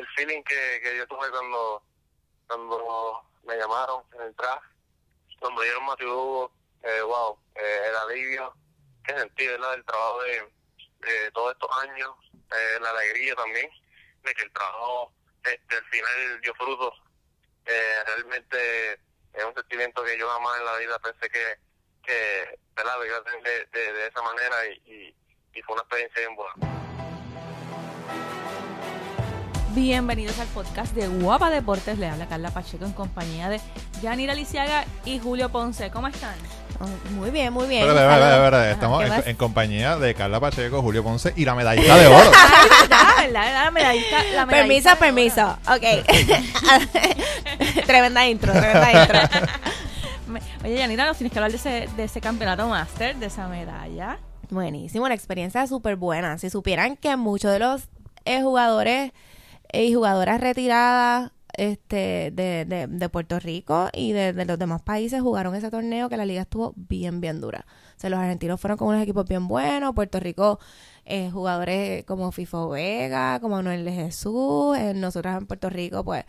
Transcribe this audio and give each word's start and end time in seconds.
el 0.00 0.06
feeling 0.16 0.42
que, 0.42 0.80
que 0.82 0.96
yo 0.96 1.06
tuve 1.06 1.30
cuando, 1.30 1.82
cuando 2.46 3.22
me 3.44 3.56
llamaron 3.56 4.02
en 4.14 4.22
el 4.22 4.34
draft, 4.34 4.64
cuando 5.38 5.62
dieron 5.62 5.84
Matthew 5.84 6.10
Hugo, 6.10 6.52
eh, 6.82 7.02
wow, 7.02 7.38
eh, 7.54 7.80
el 7.88 7.96
alivio 7.96 8.54
que 9.04 9.14
sentí, 9.14 9.46
¿verdad? 9.46 9.74
El 9.74 9.84
trabajo 9.84 10.22
de, 10.22 10.52
de 11.00 11.30
todos 11.32 11.52
estos 11.52 11.70
años, 11.82 12.10
eh, 12.32 12.78
la 12.80 12.90
alegría 12.90 13.34
también 13.34 13.70
de 14.22 14.34
que 14.34 14.42
el 14.42 14.52
trabajo 14.52 15.12
este, 15.44 15.76
al 15.76 15.84
final 15.84 16.40
dio 16.42 16.54
frutos. 16.54 16.94
Eh, 17.66 18.04
realmente 18.06 18.92
es 19.34 19.44
un 19.44 19.54
sentimiento 19.54 20.02
que 20.02 20.18
yo 20.18 20.28
jamás 20.28 20.58
en 20.58 20.64
la 20.64 20.76
vida 20.76 20.98
pensé 20.98 21.28
que, 21.30 21.58
que 22.02 22.58
¿verdad? 22.74 22.98
de, 23.00 23.66
de, 23.66 23.92
de 23.92 24.06
esa 24.06 24.22
manera 24.22 24.66
y, 24.66 24.72
y, 24.92 25.16
y 25.58 25.62
fue 25.62 25.74
una 25.74 25.82
experiencia 25.82 26.20
bien 26.20 26.36
buena. 26.36 26.89
Bienvenidos 29.82 30.38
al 30.38 30.46
podcast 30.48 30.94
de 30.94 31.08
Guapa 31.08 31.48
Deportes. 31.48 31.98
Le 31.98 32.06
habla 32.06 32.26
Carla 32.26 32.50
Pacheco 32.50 32.84
en 32.84 32.92
compañía 32.92 33.48
de 33.48 33.62
Yanira 34.02 34.34
Lisiaga 34.34 34.84
y 35.06 35.18
Julio 35.18 35.48
Ponce. 35.48 35.90
¿Cómo 35.90 36.06
están? 36.06 36.34
Oh, 36.80 37.12
Muy 37.12 37.30
bien, 37.30 37.50
muy 37.50 37.66
bien. 37.66 37.88
Espérate, 37.88 38.12
espérate, 38.12 38.56
Ajá, 38.56 38.70
Estamos 38.72 39.02
¿qué 39.02 39.30
en, 39.30 39.36
compañía 39.38 39.96
de 39.96 40.14
Carla 40.14 40.38
Pacheco, 40.38 40.82
Julio 40.82 41.02
Ponce 41.02 41.32
y 41.34 41.46
la 41.46 41.54
medallita 41.54 41.96
de 41.96 42.08
oro. 42.08 42.30
Ah, 42.34 42.66
¿verdad? 42.78 43.06
¿verdad? 43.22 43.52
La 43.54 43.70
medallita, 43.74 44.22
la 44.34 44.44
medallita 44.44 44.50
Permiso, 44.50 44.90
de 44.90 44.96
permiso. 44.96 45.58
Ok. 45.66 45.80
tremenda 47.86 48.28
intro, 48.28 48.52
tremenda 48.52 49.02
intro. 49.02 49.18
oro. 50.28 50.40
Oye, 50.62 50.76
Yanira, 50.76 51.06
nos 51.06 51.16
tienes 51.16 51.32
que 51.32 51.38
hablar 51.38 51.52
de 51.52 51.56
ese, 51.56 51.88
de 51.96 52.04
ese 52.04 52.20
campeonato 52.20 52.68
máster, 52.68 53.16
de 53.16 53.24
esa 53.26 53.48
medalla. 53.48 54.18
Buenísimo, 54.50 55.06
una 55.06 55.14
experiencia 55.14 55.66
súper 55.66 55.96
buena. 55.96 56.36
Si 56.36 56.50
supieran 56.50 56.98
que 56.98 57.16
muchos 57.16 57.50
de 57.50 57.60
los 57.60 57.84
eh, 58.26 58.42
jugadores 58.42 59.12
y 59.72 59.94
jugadoras 59.94 60.40
retiradas 60.40 61.32
este, 61.54 62.30
de, 62.32 62.64
de, 62.64 62.86
de 62.88 63.08
Puerto 63.08 63.38
Rico 63.38 63.88
y 63.92 64.12
de, 64.12 64.32
de 64.32 64.44
los 64.44 64.58
demás 64.58 64.82
países 64.82 65.20
jugaron 65.20 65.54
ese 65.54 65.70
torneo 65.70 66.08
que 66.08 66.16
la 66.16 66.24
liga 66.24 66.42
estuvo 66.42 66.72
bien, 66.76 67.20
bien 67.20 67.40
dura. 67.40 67.66
O 67.96 68.00
sea, 68.00 68.08
los 68.10 68.18
argentinos 68.18 68.60
fueron 68.60 68.78
con 68.78 68.88
unos 68.88 69.02
equipos 69.02 69.26
bien 69.26 69.46
buenos. 69.48 69.94
Puerto 69.94 70.20
Rico, 70.20 70.58
eh, 71.04 71.30
jugadores 71.30 72.04
como 72.04 72.32
Fifo 72.32 72.68
Vega, 72.70 73.40
como 73.40 73.62
Noel 73.62 73.84
de 73.84 73.92
Jesús. 73.92 74.76
eh, 74.78 74.94
nosotros 74.94 75.36
en 75.36 75.46
Puerto 75.46 75.68
Rico, 75.70 76.04
pues, 76.04 76.24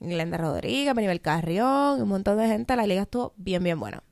Glenda 0.00 0.38
Rodríguez, 0.38 0.94
Benibel 0.94 1.20
Carrión, 1.20 2.00
un 2.02 2.08
montón 2.08 2.38
de 2.38 2.46
gente. 2.46 2.76
La 2.76 2.86
liga 2.86 3.02
estuvo 3.02 3.32
bien, 3.36 3.64
bien 3.64 3.80
buena. 3.80 4.02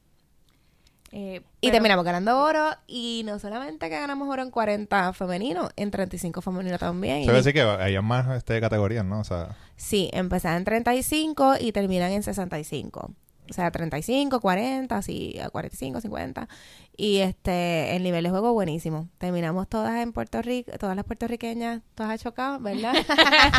Eh, 1.12 1.42
Y 1.66 1.70
terminamos 1.70 2.04
ganando 2.04 2.38
oro. 2.40 2.70
Y 2.86 3.22
no 3.24 3.38
solamente 3.38 3.88
que 3.88 3.98
ganamos 3.98 4.28
oro 4.28 4.42
en 4.42 4.50
40 4.50 5.12
femenino, 5.12 5.68
en 5.76 5.90
35 5.90 6.40
femenino 6.40 6.78
también. 6.78 7.24
Se 7.24 7.32
Y- 7.32 7.36
así 7.36 7.52
que 7.52 7.62
hay 7.62 7.98
más 8.00 8.28
este, 8.36 8.60
categorías, 8.60 9.04
¿no? 9.04 9.20
O 9.20 9.24
sea, 9.24 9.56
Sí, 9.76 10.08
empezaron 10.12 10.58
en 10.58 10.64
35 10.64 11.54
y 11.60 11.72
terminan 11.72 12.12
en 12.12 12.22
65. 12.22 13.10
O 13.50 13.52
sea, 13.52 13.70
35, 13.70 14.40
40, 14.40 14.96
así, 14.96 15.38
a 15.38 15.50
45, 15.50 16.00
50. 16.00 16.48
Y 16.96 17.18
este, 17.18 17.94
el 17.94 18.02
nivel 18.02 18.24
de 18.24 18.30
juego 18.30 18.54
buenísimo. 18.54 19.10
Terminamos 19.18 19.68
todas 19.68 19.96
en 20.00 20.14
Puerto 20.14 20.40
Rico, 20.40 20.72
todas 20.78 20.96
las 20.96 21.04
puertorriqueñas, 21.04 21.82
todas 21.94 22.12
a 22.12 22.16
chocar, 22.18 22.58
¿verdad? 22.62 22.94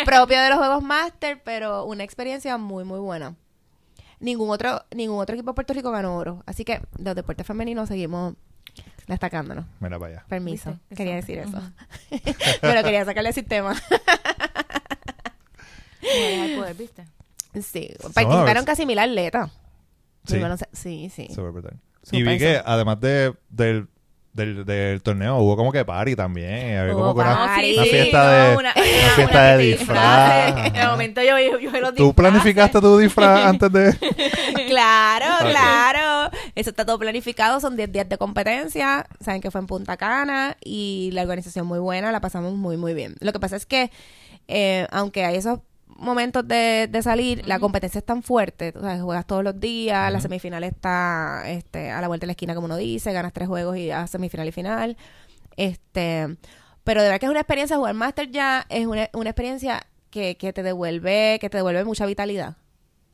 Propio 0.04 0.40
de 0.42 0.48
los 0.50 0.58
juegos 0.58 0.82
máster, 0.82 1.40
pero 1.42 1.84
una 1.84 2.04
experiencia 2.04 2.58
muy, 2.58 2.84
muy 2.84 2.98
buena. 2.98 3.34
Ningún 4.20 4.50
otro, 4.50 4.84
ningún 4.94 5.18
otro 5.18 5.34
equipo 5.34 5.50
de 5.50 5.54
Puerto 5.54 5.72
Rico 5.74 5.90
ganó 5.90 6.16
oro. 6.16 6.42
Así 6.46 6.64
que 6.64 6.80
los 6.98 7.14
deportes 7.14 7.46
femeninos 7.46 7.88
seguimos 7.88 8.34
destacándonos. 9.06 9.64
mira 9.80 9.98
para 9.98 10.12
allá. 10.12 10.24
Permiso, 10.28 10.70
¿Viste? 10.88 10.94
quería 10.94 11.18
Eso. 11.18 11.26
decir 11.26 11.38
eso. 11.38 11.60
pero 12.60 12.82
quería 12.82 13.04
sacarle 13.04 13.30
el 13.30 13.34
sistema. 13.34 13.74
Sí, 17.60 17.90
participaron 18.14 18.64
casi 18.64 18.86
mil 18.86 18.98
atletas. 18.98 19.50
Sí. 20.26 20.40
Sí, 20.72 21.10
sí, 21.10 21.28
Y 22.12 22.22
vi 22.22 22.38
que 22.38 22.60
además 22.64 23.00
de, 23.00 23.34
del, 23.48 23.88
del, 24.32 24.64
del 24.64 25.02
torneo 25.02 25.38
hubo 25.38 25.56
como 25.56 25.72
que 25.72 25.84
party 25.84 26.14
también. 26.16 26.78
Había 26.78 26.92
como 26.94 27.14
que 27.14 27.20
una, 27.20 27.44
una 27.44 27.84
fiesta 27.84 28.24
no, 28.24 28.30
de, 28.30 28.56
una- 28.56 28.58
una 28.60 28.72
una- 28.72 28.72
fiesta 29.16 29.38
una 29.38 29.56
de 29.56 29.62
disfraz. 29.64 30.72
De 30.72 30.86
momento 30.86 31.22
yo, 31.22 31.38
yo, 31.38 31.58
yo 31.58 31.80
los 31.80 31.94
¿Tú 31.94 32.14
planificaste 32.14 32.80
tu 32.80 32.98
disfraz 32.98 33.44
antes 33.46 33.72
de...? 33.72 33.96
Claro, 34.70 35.26
claro. 35.40 36.30
Eso 36.54 36.70
está 36.70 36.84
todo 36.86 36.98
planificado. 36.98 37.58
Son 37.60 37.76
10 37.76 37.90
días 37.90 38.08
de 38.08 38.18
competencia. 38.18 39.06
Saben 39.20 39.40
que 39.40 39.50
fue 39.50 39.60
en 39.60 39.66
Punta 39.66 39.96
Cana 39.96 40.56
y 40.64 41.10
la 41.12 41.22
organización 41.22 41.66
muy 41.66 41.80
buena. 41.80 42.12
La 42.12 42.20
pasamos 42.20 42.54
muy, 42.54 42.76
muy 42.76 42.94
bien. 42.94 43.16
Lo 43.20 43.32
que 43.32 43.40
pasa 43.40 43.56
es 43.56 43.66
que, 43.66 43.90
eh, 44.46 44.86
aunque 44.92 45.24
hay 45.24 45.36
esos 45.36 45.58
momentos 46.00 46.46
de, 46.48 46.88
de 46.90 47.02
salir, 47.02 47.46
la 47.46 47.60
competencia 47.60 47.98
es 47.98 48.04
tan 48.04 48.22
fuerte. 48.22 48.72
O 48.74 48.80
sea, 48.80 49.00
juegas 49.00 49.26
todos 49.26 49.44
los 49.44 49.60
días. 49.60 50.12
La 50.12 50.20
semifinal 50.20 50.64
está 50.64 51.42
este, 51.46 51.90
a 51.90 52.00
la 52.00 52.08
vuelta 52.08 52.24
de 52.24 52.28
la 52.28 52.32
esquina, 52.32 52.54
como 52.54 52.64
uno 52.64 52.76
dice. 52.76 53.12
Ganas 53.12 53.32
tres 53.32 53.48
juegos 53.48 53.76
y 53.76 53.90
a 53.90 54.06
semifinal 54.06 54.48
y 54.48 54.52
final. 54.52 54.96
Este, 55.56 56.36
pero 56.84 57.02
de 57.02 57.08
verdad 57.08 57.20
que 57.20 57.26
es 57.26 57.30
una 57.30 57.40
experiencia. 57.40 57.76
Jugar 57.76 57.94
Master 57.94 58.30
ya 58.30 58.66
es 58.68 58.86
una, 58.86 59.08
una 59.12 59.30
experiencia 59.30 59.86
que, 60.10 60.36
que 60.36 60.52
te 60.52 60.62
devuelve, 60.62 61.38
que 61.40 61.50
te 61.50 61.58
devuelve 61.58 61.84
mucha 61.84 62.06
vitalidad. 62.06 62.56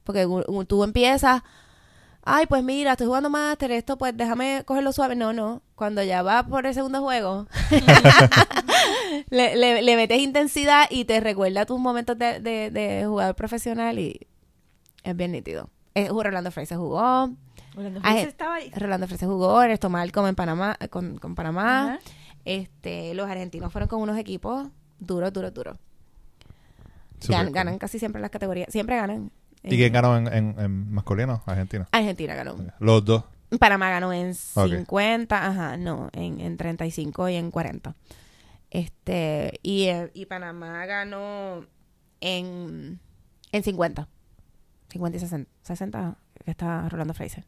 Porque 0.04 0.26
tú 0.68 0.84
empiezas, 0.84 1.42
ay, 2.26 2.44
pues 2.46 2.62
mira, 2.62 2.92
estoy 2.92 3.06
jugando 3.06 3.30
Master, 3.30 3.70
esto 3.72 3.96
pues 3.96 4.14
déjame 4.14 4.62
cogerlo 4.66 4.92
suave. 4.92 5.14
No, 5.16 5.32
no. 5.32 5.62
Cuando 5.74 6.02
ya 6.02 6.22
vas 6.22 6.44
por 6.44 6.66
el 6.66 6.74
segundo 6.74 7.00
juego, 7.02 7.46
le, 9.30 9.56
le- 9.56 9.82
le 9.82 9.96
metes 9.96 10.18
intensidad 10.20 10.86
y 10.90 11.04
te 11.04 11.20
recuerda 11.20 11.66
tus 11.66 11.78
momentos 11.80 12.18
de, 12.18 12.40
de, 12.40 12.70
de 12.70 13.04
jugador 13.06 13.34
profesional 13.34 13.98
y 13.98 14.26
es 15.02 15.16
bien 15.16 15.32
nítido. 15.32 15.70
Eh, 15.94 16.08
Rolando 16.10 16.50
Fraser 16.50 16.76
jugó, 16.78 17.30
Orlando 17.76 18.00
Ah, 18.02 18.10
Félix 18.10 18.26
eh, 18.26 18.28
estaba 18.28 18.54
ahí. 18.56 18.70
Rolando 18.76 19.06
Fraser 19.06 19.28
jugó, 19.28 19.62
Ernesto 19.62 19.88
Malcolm 19.88 20.26
en 20.28 20.34
Panamá, 20.34 20.76
con, 20.90 21.18
con 21.18 21.34
Panamá. 21.34 21.98
Este, 22.44 23.14
los 23.14 23.28
argentinos 23.28 23.72
fueron 23.72 23.88
con 23.88 24.00
unos 24.02 24.18
equipos 24.18 24.68
duros, 24.98 25.32
duros, 25.32 25.52
duros. 25.54 25.78
Gan- 27.20 27.50
ganan 27.50 27.78
casi 27.78 27.98
siempre 27.98 28.20
las 28.20 28.30
categorías, 28.30 28.68
siempre 28.70 28.96
ganan. 28.96 29.30
¿Y 29.66 29.74
Eh, 29.74 29.76
quién 29.78 29.92
ganó 29.92 30.16
en, 30.16 30.26
en, 30.28 30.54
en 30.58 30.92
masculino? 30.92 31.42
Argentina. 31.46 31.88
Argentina 31.92 32.34
ganó. 32.34 32.56
Los 32.78 33.04
dos. 33.04 33.24
Panamá 33.60 33.90
ganó 33.90 34.12
en 34.12 34.30
Ok. 34.54 34.68
50, 34.70 35.46
ajá, 35.46 35.76
no, 35.76 36.08
en, 36.12 36.40
en 36.40 36.56
35 36.56 37.28
y 37.28 37.36
en 37.36 37.50
40. 37.50 37.94
Este, 38.70 39.60
y, 39.62 39.84
eh, 39.84 40.10
y 40.14 40.26
Panamá 40.26 40.84
ganó 40.86 41.64
en, 42.20 42.98
en 43.52 43.62
50. 43.62 44.08
50 44.90 45.16
y 45.16 45.20
60, 45.20 45.50
60 45.62 46.16
que 46.44 46.50
está 46.50 46.88
Rolando 46.88 47.14
Fraser. 47.14 47.44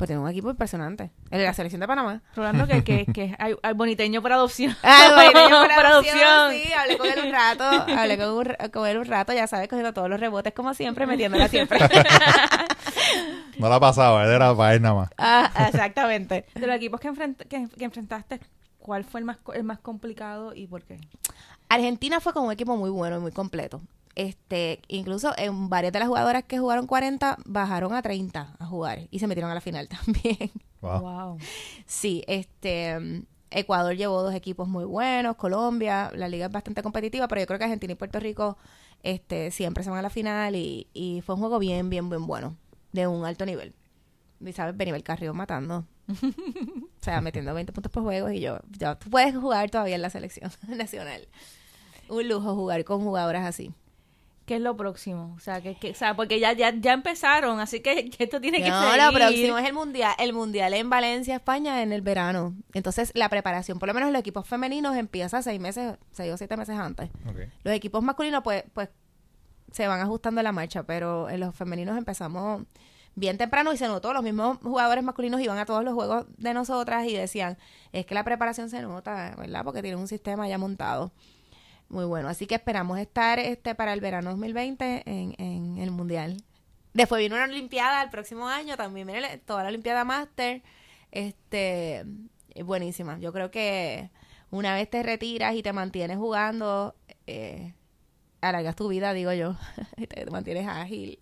Pues 0.00 0.08
tiene 0.08 0.22
un 0.22 0.30
equipo 0.30 0.48
impresionante. 0.48 1.10
El 1.30 1.40
de 1.40 1.44
la 1.44 1.52
selección 1.52 1.78
de 1.78 1.86
Panamá. 1.86 2.22
Rolando, 2.34 2.66
que, 2.66 2.82
que, 2.82 3.04
que 3.04 3.36
hay, 3.38 3.54
hay 3.62 3.74
boniteño 3.74 4.22
por 4.22 4.32
adopción. 4.32 4.74
Ah, 4.82 5.08
yo 5.30 5.30
por 5.66 5.74
por 5.74 5.84
adopción, 5.86 6.18
adopción. 6.18 6.52
Sí, 6.62 6.72
hablé 6.72 6.96
con 6.96 7.06
él 7.06 7.18
un 7.26 7.30
rato, 7.32 7.64
hablé 7.98 8.16
con, 8.16 8.28
un 8.30 8.70
con 8.70 8.86
él 8.88 8.96
un 8.96 9.04
rato, 9.04 9.34
ya 9.34 9.46
sabes, 9.46 9.68
cogiendo 9.68 9.92
todos 9.92 10.08
los 10.08 10.18
rebotes 10.18 10.54
como 10.54 10.72
siempre, 10.72 11.06
metiéndola 11.06 11.48
siempre. 11.48 11.78
No 13.58 13.68
la 13.68 13.78
pasaba, 13.78 14.24
él 14.24 14.30
era 14.30 14.54
para 14.56 14.74
él 14.74 14.80
nada 14.80 14.94
más. 14.94 15.10
ah, 15.18 15.50
exactamente. 15.68 16.46
De 16.54 16.66
los 16.66 16.76
equipos 16.76 16.98
que, 16.98 17.10
enfrent- 17.10 17.46
que, 17.46 17.68
que 17.76 17.84
enfrentaste, 17.84 18.40
¿cuál 18.78 19.04
fue 19.04 19.20
el 19.20 19.26
más, 19.26 19.36
co- 19.36 19.52
el 19.52 19.64
más 19.64 19.78
complicado 19.80 20.54
y 20.54 20.66
por 20.66 20.82
qué? 20.82 20.98
Argentina 21.68 22.20
fue 22.20 22.32
con 22.32 22.44
un 22.46 22.52
equipo 22.52 22.74
muy 22.76 22.88
bueno 22.88 23.18
y 23.18 23.20
muy 23.20 23.32
completo. 23.32 23.82
Este, 24.16 24.80
incluso 24.88 25.32
en 25.38 25.68
varias 25.68 25.92
de 25.92 26.00
las 26.00 26.08
jugadoras 26.08 26.44
que 26.44 26.58
jugaron 26.58 26.86
40 26.86 27.38
bajaron 27.44 27.94
a 27.94 28.02
30 28.02 28.56
a 28.58 28.66
jugar 28.66 29.06
y 29.10 29.20
se 29.20 29.26
metieron 29.26 29.50
a 29.50 29.54
la 29.54 29.60
final 29.60 29.88
también. 30.04 30.50
Wow. 30.80 31.00
Wow. 31.00 31.38
Sí, 31.86 32.24
este 32.26 33.24
Ecuador 33.50 33.96
llevó 33.96 34.22
dos 34.22 34.34
equipos 34.34 34.68
muy 34.68 34.84
buenos, 34.84 35.36
Colombia, 35.36 36.10
la 36.14 36.28
liga 36.28 36.46
es 36.46 36.52
bastante 36.52 36.82
competitiva, 36.82 37.28
pero 37.28 37.40
yo 37.40 37.46
creo 37.46 37.58
que 37.58 37.64
Argentina 37.64 37.92
y 37.92 37.96
Puerto 37.96 38.20
Rico 38.20 38.56
este 39.02 39.50
siempre 39.50 39.82
se 39.82 39.90
van 39.90 39.98
a 39.98 40.02
la 40.02 40.10
final 40.10 40.54
y, 40.56 40.88
y 40.92 41.22
fue 41.22 41.34
un 41.34 41.40
juego 41.40 41.58
bien, 41.58 41.90
bien, 41.90 42.08
bien 42.10 42.26
bueno, 42.26 42.56
de 42.92 43.06
un 43.06 43.24
alto 43.24 43.46
nivel. 43.46 43.74
Y 44.40 44.52
sabes, 44.52 44.76
Benibel 44.76 45.02
Carrión 45.02 45.36
matando. 45.36 45.86
o 46.08 47.02
sea, 47.02 47.20
metiendo 47.20 47.54
20 47.54 47.72
puntos 47.72 47.92
por 47.92 48.02
juego 48.02 48.30
y 48.30 48.40
yo, 48.40 48.60
ya 48.70 48.98
tú 48.98 49.10
puedes 49.10 49.34
jugar 49.36 49.70
todavía 49.70 49.96
en 49.96 50.02
la 50.02 50.10
selección 50.10 50.50
nacional. 50.68 51.28
Un 52.08 52.28
lujo 52.28 52.54
jugar 52.54 52.84
con 52.84 53.02
jugadoras 53.02 53.46
así. 53.46 53.72
¿Qué 54.50 54.56
es 54.56 54.62
lo 54.62 54.76
próximo? 54.76 55.32
O 55.36 55.38
sea, 55.38 55.60
que, 55.60 55.76
que- 55.76 55.92
o 55.92 55.94
sea 55.94 56.16
porque 56.16 56.40
ya, 56.40 56.52
ya, 56.54 56.74
ya 56.74 56.92
empezaron, 56.92 57.60
así 57.60 57.78
que, 57.78 58.10
que 58.10 58.24
esto 58.24 58.40
tiene 58.40 58.60
que 58.60 58.68
No, 58.68 58.82
seguir. 58.82 59.04
lo 59.04 59.12
próximo 59.12 59.58
es 59.58 59.64
el 59.68 59.72
mundial, 59.74 60.12
el 60.18 60.32
mundial 60.32 60.74
en 60.74 60.90
Valencia, 60.90 61.36
España, 61.36 61.82
en 61.84 61.92
el 61.92 62.02
verano. 62.02 62.56
Entonces, 62.74 63.12
la 63.14 63.28
preparación, 63.28 63.78
por 63.78 63.86
lo 63.86 63.94
menos 63.94 64.10
los 64.10 64.18
equipos 64.18 64.48
femeninos, 64.48 64.96
empieza 64.96 65.40
seis 65.40 65.60
meses, 65.60 65.94
seis 66.10 66.32
o 66.32 66.36
siete 66.36 66.56
meses 66.56 66.76
antes. 66.76 67.10
Los 67.62 67.72
equipos 67.72 68.02
masculinos, 68.02 68.42
pues, 68.42 68.64
pues, 68.74 68.88
se 69.70 69.86
van 69.86 70.00
ajustando 70.00 70.42
la 70.42 70.50
marcha, 70.50 70.82
pero 70.82 71.30
en 71.30 71.38
los 71.38 71.54
femeninos 71.54 71.96
empezamos 71.96 72.64
bien 73.14 73.38
temprano 73.38 73.72
y 73.72 73.76
se 73.76 73.86
notó, 73.86 74.12
los 74.12 74.24
mismos 74.24 74.58
jugadores 74.64 75.04
masculinos 75.04 75.40
iban 75.40 75.58
a 75.58 75.64
todos 75.64 75.84
los 75.84 75.94
juegos 75.94 76.26
de 76.38 76.54
nosotras 76.54 77.06
y 77.06 77.14
decían, 77.14 77.56
es 77.92 78.04
que 78.04 78.16
la 78.16 78.24
preparación 78.24 78.68
se 78.68 78.82
nota, 78.82 79.36
¿verdad? 79.38 79.62
Porque 79.62 79.80
tienen 79.80 80.00
un 80.00 80.08
sistema 80.08 80.48
ya 80.48 80.58
montado. 80.58 81.12
Muy 81.90 82.04
bueno. 82.06 82.28
Así 82.28 82.46
que 82.46 82.54
esperamos 82.54 82.98
estar 82.98 83.38
este 83.38 83.74
para 83.74 83.92
el 83.92 84.00
verano 84.00 84.30
2020 84.30 85.02
en, 85.04 85.34
en 85.38 85.78
el 85.78 85.90
Mundial. 85.90 86.42
Después 86.92 87.20
viene 87.20 87.34
una 87.34 87.44
Olimpiada 87.44 88.02
el 88.02 88.10
próximo 88.10 88.48
año, 88.48 88.76
también 88.76 89.06
viene 89.06 89.38
toda 89.38 89.62
la 89.62 89.68
Olimpiada 89.68 90.04
Master. 90.04 90.62
Este, 91.12 92.04
es 92.54 92.64
buenísima. 92.64 93.18
Yo 93.18 93.32
creo 93.32 93.50
que 93.50 94.10
una 94.50 94.74
vez 94.74 94.88
te 94.90 95.02
retiras 95.02 95.54
y 95.54 95.62
te 95.62 95.72
mantienes 95.72 96.16
jugando, 96.16 96.94
eh, 97.26 97.74
alargas 98.40 98.76
tu 98.76 98.88
vida, 98.88 99.12
digo 99.12 99.32
yo. 99.32 99.56
te 100.08 100.26
mantienes 100.30 100.66
ágil 100.66 101.18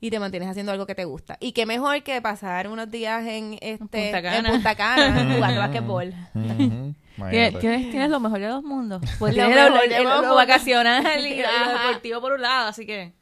y 0.00 0.10
te 0.10 0.20
mantienes 0.20 0.48
haciendo 0.50 0.72
algo 0.72 0.86
que 0.86 0.94
te 0.94 1.04
gusta. 1.04 1.38
Y 1.40 1.52
qué 1.52 1.64
mejor 1.64 2.02
que 2.02 2.20
pasar 2.20 2.68
unos 2.68 2.90
días 2.90 3.26
en 3.26 3.58
este 3.62 4.04
Punta 4.04 4.22
Cana. 4.22 4.36
en 4.36 4.54
Punta 4.54 4.74
Cana 4.74 5.34
jugando 5.34 5.60
basquetbol. 5.60 6.14
Tienes, 7.30 7.58
tienes, 7.90 8.10
lo 8.10 8.20
mejor 8.20 8.40
de 8.40 8.46
dos 8.46 8.62
mundos. 8.62 9.02
Pues 9.18 9.34
Lo 9.36 9.44
tienes 9.44 9.56
lo, 9.64 9.70
mejor 9.72 9.88
lo- 9.88 9.94
de 9.96 10.02
lo- 10.02 10.10
dos 10.10 10.16
lo 10.22 10.22
mundos. 10.28 10.36
vacacional 10.36 11.26
y 11.26 11.36
lo 11.42 11.72
deportivo 11.78 12.20
por 12.20 12.32
un 12.32 12.42
lado, 12.42 12.68
así 12.68 12.86
que... 12.86 13.14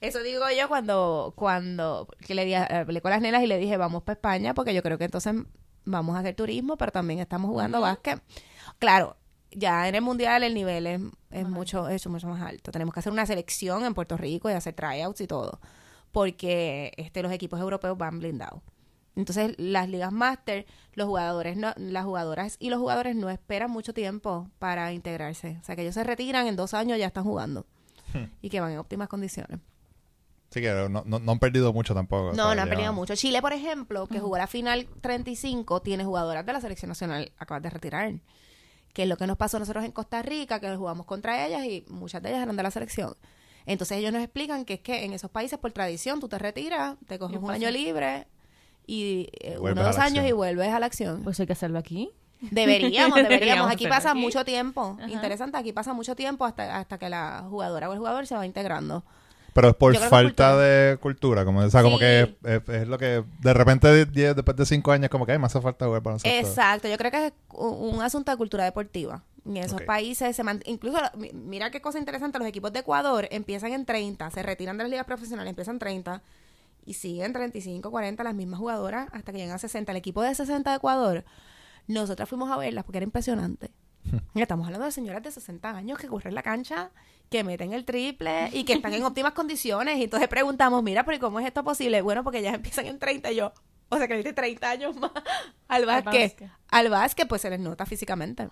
Eso 0.00 0.22
digo 0.22 0.44
yo 0.58 0.66
cuando, 0.68 1.34
cuando 1.36 2.08
que 2.26 2.34
le 2.34 2.46
di, 2.46 2.54
a- 2.54 2.64
hablé 2.64 3.02
con 3.02 3.10
las 3.10 3.20
nenas 3.20 3.42
y 3.42 3.46
le 3.46 3.58
dije, 3.58 3.76
vamos 3.76 4.02
para 4.02 4.14
España, 4.14 4.54
porque 4.54 4.72
yo 4.72 4.82
creo 4.82 4.96
que 4.96 5.04
entonces 5.04 5.34
vamos 5.84 6.16
a 6.16 6.20
hacer 6.20 6.34
turismo, 6.34 6.76
pero 6.78 6.90
también 6.90 7.20
estamos 7.20 7.50
jugando 7.50 7.82
básquet. 7.82 8.22
Claro, 8.78 9.16
ya 9.50 9.88
en 9.88 9.94
el 9.96 10.00
mundial 10.00 10.42
el 10.42 10.54
nivel 10.54 10.86
es, 10.86 11.00
es 11.30 11.46
mucho, 11.46 11.86
es 11.88 12.06
mucho 12.06 12.28
más 12.28 12.40
alto. 12.40 12.72
Tenemos 12.72 12.94
que 12.94 13.00
hacer 13.00 13.12
una 13.12 13.26
selección 13.26 13.84
en 13.84 13.92
Puerto 13.92 14.16
Rico 14.16 14.48
y 14.48 14.54
hacer 14.54 14.72
tryouts 14.72 15.20
y 15.20 15.26
todo, 15.26 15.60
porque 16.12 16.92
este 16.96 17.22
los 17.22 17.32
equipos 17.32 17.60
europeos 17.60 17.98
van 17.98 18.20
blindados. 18.20 18.62
Entonces, 19.16 19.54
las 19.58 19.88
ligas 19.88 20.12
máster, 20.12 20.66
los 20.94 21.06
jugadores, 21.08 21.56
no, 21.56 21.72
las 21.76 22.04
jugadoras 22.04 22.56
y 22.60 22.70
los 22.70 22.78
jugadores 22.78 23.16
no 23.16 23.28
esperan 23.30 23.70
mucho 23.70 23.92
tiempo 23.92 24.48
para 24.58 24.92
integrarse. 24.92 25.58
O 25.60 25.64
sea, 25.64 25.74
que 25.76 25.82
ellos 25.82 25.94
se 25.94 26.04
retiran 26.04 26.46
en 26.46 26.56
dos 26.56 26.74
años 26.74 26.98
ya 26.98 27.06
están 27.06 27.24
jugando 27.24 27.66
y 28.40 28.48
que 28.50 28.60
van 28.60 28.72
en 28.72 28.78
óptimas 28.78 29.08
condiciones. 29.08 29.58
Sí 30.50 30.60
que 30.60 30.72
no, 30.88 31.02
no, 31.04 31.18
no 31.20 31.32
han 31.32 31.38
perdido 31.38 31.72
mucho 31.72 31.94
tampoco. 31.94 32.28
o 32.28 32.30
No, 32.30 32.34
sea, 32.34 32.44
no 32.44 32.50
han 32.62 32.68
ya- 32.68 32.70
perdido 32.74 32.92
mucho. 32.92 33.14
Chile, 33.14 33.40
por 33.40 33.52
ejemplo, 33.52 34.06
que 34.08 34.18
jugó 34.18 34.36
la 34.38 34.46
final 34.48 34.88
35, 35.00 35.80
tiene 35.82 36.04
jugadoras 36.04 36.44
de 36.44 36.52
la 36.52 36.60
selección 36.60 36.88
nacional 36.88 37.30
acabas 37.38 37.62
de 37.62 37.70
retirar. 37.70 38.12
Que 38.92 39.04
es 39.04 39.08
lo 39.08 39.16
que 39.16 39.28
nos 39.28 39.36
pasó 39.36 39.58
a 39.58 39.60
nosotros 39.60 39.84
en 39.84 39.92
Costa 39.92 40.22
Rica, 40.22 40.58
que 40.58 40.74
jugamos 40.74 41.06
contra 41.06 41.46
ellas 41.46 41.64
y 41.66 41.84
muchas 41.88 42.20
de 42.22 42.30
ellas 42.30 42.42
eran 42.42 42.56
de 42.56 42.62
la 42.64 42.72
selección. 42.72 43.14
Entonces 43.66 43.98
ellos 43.98 44.12
nos 44.12 44.22
explican 44.22 44.64
que 44.64 44.74
es 44.74 44.80
que 44.80 45.04
en 45.04 45.12
esos 45.12 45.30
países, 45.30 45.58
por 45.60 45.70
tradición, 45.70 46.18
tú 46.18 46.28
te 46.28 46.38
retiras, 46.38 46.96
te 47.06 47.18
coges 47.18 47.38
un 47.40 47.50
año 47.52 47.70
libre 47.70 48.26
y 48.86 49.28
eh, 49.40 49.56
Vuelves 49.58 49.72
uno 49.72 49.82
o 49.82 49.84
dos 49.92 49.96
años 49.98 50.18
acción. 50.18 50.26
y 50.26 50.32
vuelves 50.32 50.68
a 50.68 50.80
la 50.80 50.86
acción. 50.86 51.22
Pues 51.22 51.38
hay 51.40 51.46
que 51.46 51.52
hacerlo 51.52 51.78
aquí. 51.78 52.10
Deberíamos, 52.40 53.16
deberíamos. 53.16 53.28
Deberíamos 53.28 53.70
Aquí 53.72 53.86
pasa 53.86 54.10
aquí. 54.12 54.20
mucho 54.20 54.44
tiempo. 54.44 54.96
Ajá. 54.98 55.08
Interesante, 55.10 55.56
aquí 55.58 55.72
pasa 55.72 55.92
mucho 55.92 56.16
tiempo 56.16 56.44
hasta, 56.44 56.76
hasta 56.78 56.98
que 56.98 57.08
la 57.08 57.44
jugadora 57.48 57.88
o 57.88 57.92
el 57.92 57.98
jugador 57.98 58.26
se 58.26 58.34
va 58.34 58.46
integrando. 58.46 59.04
Pero 59.52 59.70
es 59.70 59.74
por 59.74 59.96
falta 59.96 60.20
cultura. 60.52 60.56
de 60.58 60.96
cultura, 60.98 61.44
como, 61.44 61.58
o 61.60 61.70
sea, 61.70 61.82
como 61.82 61.98
que 61.98 62.36
es, 62.44 62.68
es 62.68 62.86
lo 62.88 62.96
que 62.98 63.24
de 63.40 63.52
repente 63.52 63.88
de- 63.88 64.04
de- 64.06 64.32
después 64.34 64.56
de 64.56 64.64
cinco 64.64 64.92
años 64.92 65.10
como 65.10 65.26
que 65.26 65.32
ay, 65.32 65.38
me 65.40 65.46
hace 65.46 65.60
falta 65.60 65.86
jugar 65.86 66.02
baloncesto. 66.02 66.48
Exacto, 66.48 66.86
yo 66.88 66.96
creo 66.96 67.10
que 67.10 67.26
es 67.26 67.32
un, 67.52 67.96
un 67.96 68.00
asunto 68.02 68.30
de 68.30 68.36
cultura 68.38 68.62
deportiva. 68.64 69.24
En 69.44 69.56
esos 69.56 69.82
países 69.82 70.36
se 70.36 70.42
incluso 70.66 70.98
mi- 71.16 71.32
mira 71.32 71.70
qué 71.72 71.80
cosa 71.80 71.98
interesante, 71.98 72.38
los 72.38 72.46
equipos 72.46 72.72
de 72.72 72.78
Ecuador 72.78 73.26
empiezan 73.32 73.72
en 73.72 73.84
30, 73.86 74.30
se 74.30 74.42
retiran 74.44 74.78
de 74.78 74.84
las 74.84 74.90
ligas 74.90 75.06
profesionales, 75.06 75.50
empiezan 75.50 75.80
30 75.80 76.22
y 76.84 76.94
siguen 76.94 77.32
35, 77.32 77.90
40 77.90 78.22
las 78.24 78.34
mismas 78.34 78.58
jugadoras 78.58 79.08
hasta 79.12 79.32
que 79.32 79.38
llegan 79.38 79.54
a 79.54 79.58
60. 79.58 79.92
El 79.92 79.98
equipo 79.98 80.22
de 80.22 80.34
60 80.34 80.70
de 80.70 80.76
Ecuador, 80.76 81.24
nosotras 81.86 82.28
fuimos 82.28 82.50
a 82.50 82.56
verlas 82.56 82.84
porque 82.84 82.98
era 82.98 83.04
impresionante. 83.04 83.70
Mira, 84.34 84.44
estamos 84.44 84.66
hablando 84.66 84.86
de 84.86 84.92
señoras 84.92 85.22
de 85.22 85.30
60 85.30 85.68
años 85.70 85.98
que 85.98 86.08
corren 86.08 86.34
la 86.34 86.42
cancha, 86.42 86.90
que 87.28 87.44
meten 87.44 87.72
el 87.72 87.84
triple 87.84 88.50
y 88.52 88.64
que 88.64 88.72
están 88.72 88.92
en 88.94 89.04
óptimas 89.04 89.32
condiciones. 89.32 89.98
Y 89.98 90.04
entonces 90.04 90.28
preguntamos, 90.28 90.82
mira, 90.82 91.04
pero 91.04 91.16
¿y 91.16 91.20
cómo 91.20 91.40
es 91.40 91.46
esto 91.46 91.62
posible? 91.64 92.02
Bueno, 92.02 92.24
porque 92.24 92.38
ellas 92.38 92.54
empiezan 92.54 92.86
en 92.86 92.98
30 92.98 93.32
y 93.32 93.36
yo, 93.36 93.52
o 93.88 93.96
sea, 93.96 94.08
que 94.08 94.14
le 94.14 94.18
diste 94.18 94.32
30 94.32 94.70
años 94.70 94.96
más 94.96 95.12
al 95.68 95.86
básquet. 95.86 96.50
Al 96.68 96.88
básquet, 96.88 97.28
pues 97.28 97.42
se 97.42 97.50
les 97.50 97.60
nota 97.60 97.86
físicamente. 97.86 98.48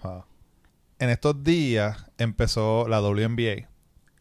En 0.98 1.10
estos 1.10 1.42
días 1.42 2.10
empezó 2.18 2.86
la 2.88 3.00
WNBA 3.00 3.68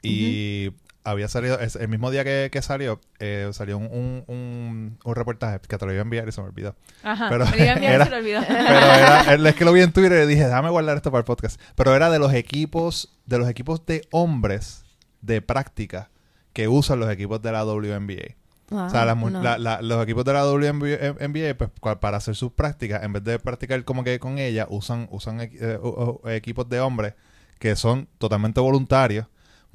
y 0.03 0.71
había 1.09 1.27
salido, 1.27 1.59
es- 1.59 1.75
el 1.75 1.87
mismo 1.87 2.11
día 2.11 2.23
que, 2.23 2.49
que 2.51 2.61
salió, 2.61 2.99
eh, 3.19 3.49
salió 3.53 3.77
un, 3.77 3.85
un, 3.85 4.23
un, 4.27 4.99
un 5.03 5.15
reportaje 5.15 5.59
que 5.67 5.77
te 5.77 5.85
lo 5.85 5.91
iba 5.93 6.01
a 6.01 6.03
enviar 6.03 6.27
y 6.27 6.31
se 6.31 6.41
me 6.41 6.47
olvidó. 6.47 6.75
Ajá. 7.03 7.27
Pero 7.29 7.45
Me 7.45 7.57
digan, 7.57 7.79
mira, 7.79 7.93
era- 7.95 8.05
se 8.05 8.11
lo 8.11 8.17
olvidó. 8.17 8.41
Pero 8.47 8.59
era, 8.69 9.49
es 9.49 9.55
que 9.55 9.65
lo 9.65 9.73
vi 9.73 9.81
en 9.81 9.91
Twitter 9.93 10.23
y 10.23 10.27
dije, 10.27 10.45
déjame 10.45 10.69
guardar 10.69 10.97
esto 10.97 11.11
para 11.11 11.19
el 11.19 11.25
podcast. 11.25 11.59
Pero 11.75 11.95
era 11.95 12.09
de 12.09 12.19
los 12.19 12.33
equipos, 12.33 13.17
de 13.25 13.37
los 13.37 13.47
equipos 13.49 13.85
de 13.85 14.07
hombres 14.11 14.83
de 15.21 15.41
práctica 15.41 16.09
que 16.53 16.67
usan 16.67 16.99
los 16.99 17.09
equipos 17.09 17.41
de 17.41 17.51
la 17.51 17.63
WNBA. 17.65 18.35
o 18.69 18.89
sea, 18.89 19.05
las 19.05 19.15
Ah, 19.17 19.29
no. 19.29 19.41
la- 19.41 19.57
la- 19.57 19.81
los 19.81 20.03
equipos 20.03 20.25
de 20.25 20.33
la 20.33 20.43
WNBA, 20.45 21.55
pues, 21.57 21.69
para 21.99 22.17
hacer 22.17 22.35
sus 22.35 22.51
prácticas, 22.51 23.03
en 23.03 23.13
vez 23.13 23.23
de 23.23 23.39
practicar 23.39 23.83
como 23.85 24.03
que 24.03 24.19
con 24.19 24.37
ella, 24.39 24.67
usan, 24.69 25.07
usan 25.11 25.39
eh, 25.41 25.79
equipos 26.25 26.67
de 26.67 26.79
hombres 26.81 27.13
que 27.59 27.75
son 27.75 28.07
totalmente 28.17 28.59
voluntarios. 28.59 29.25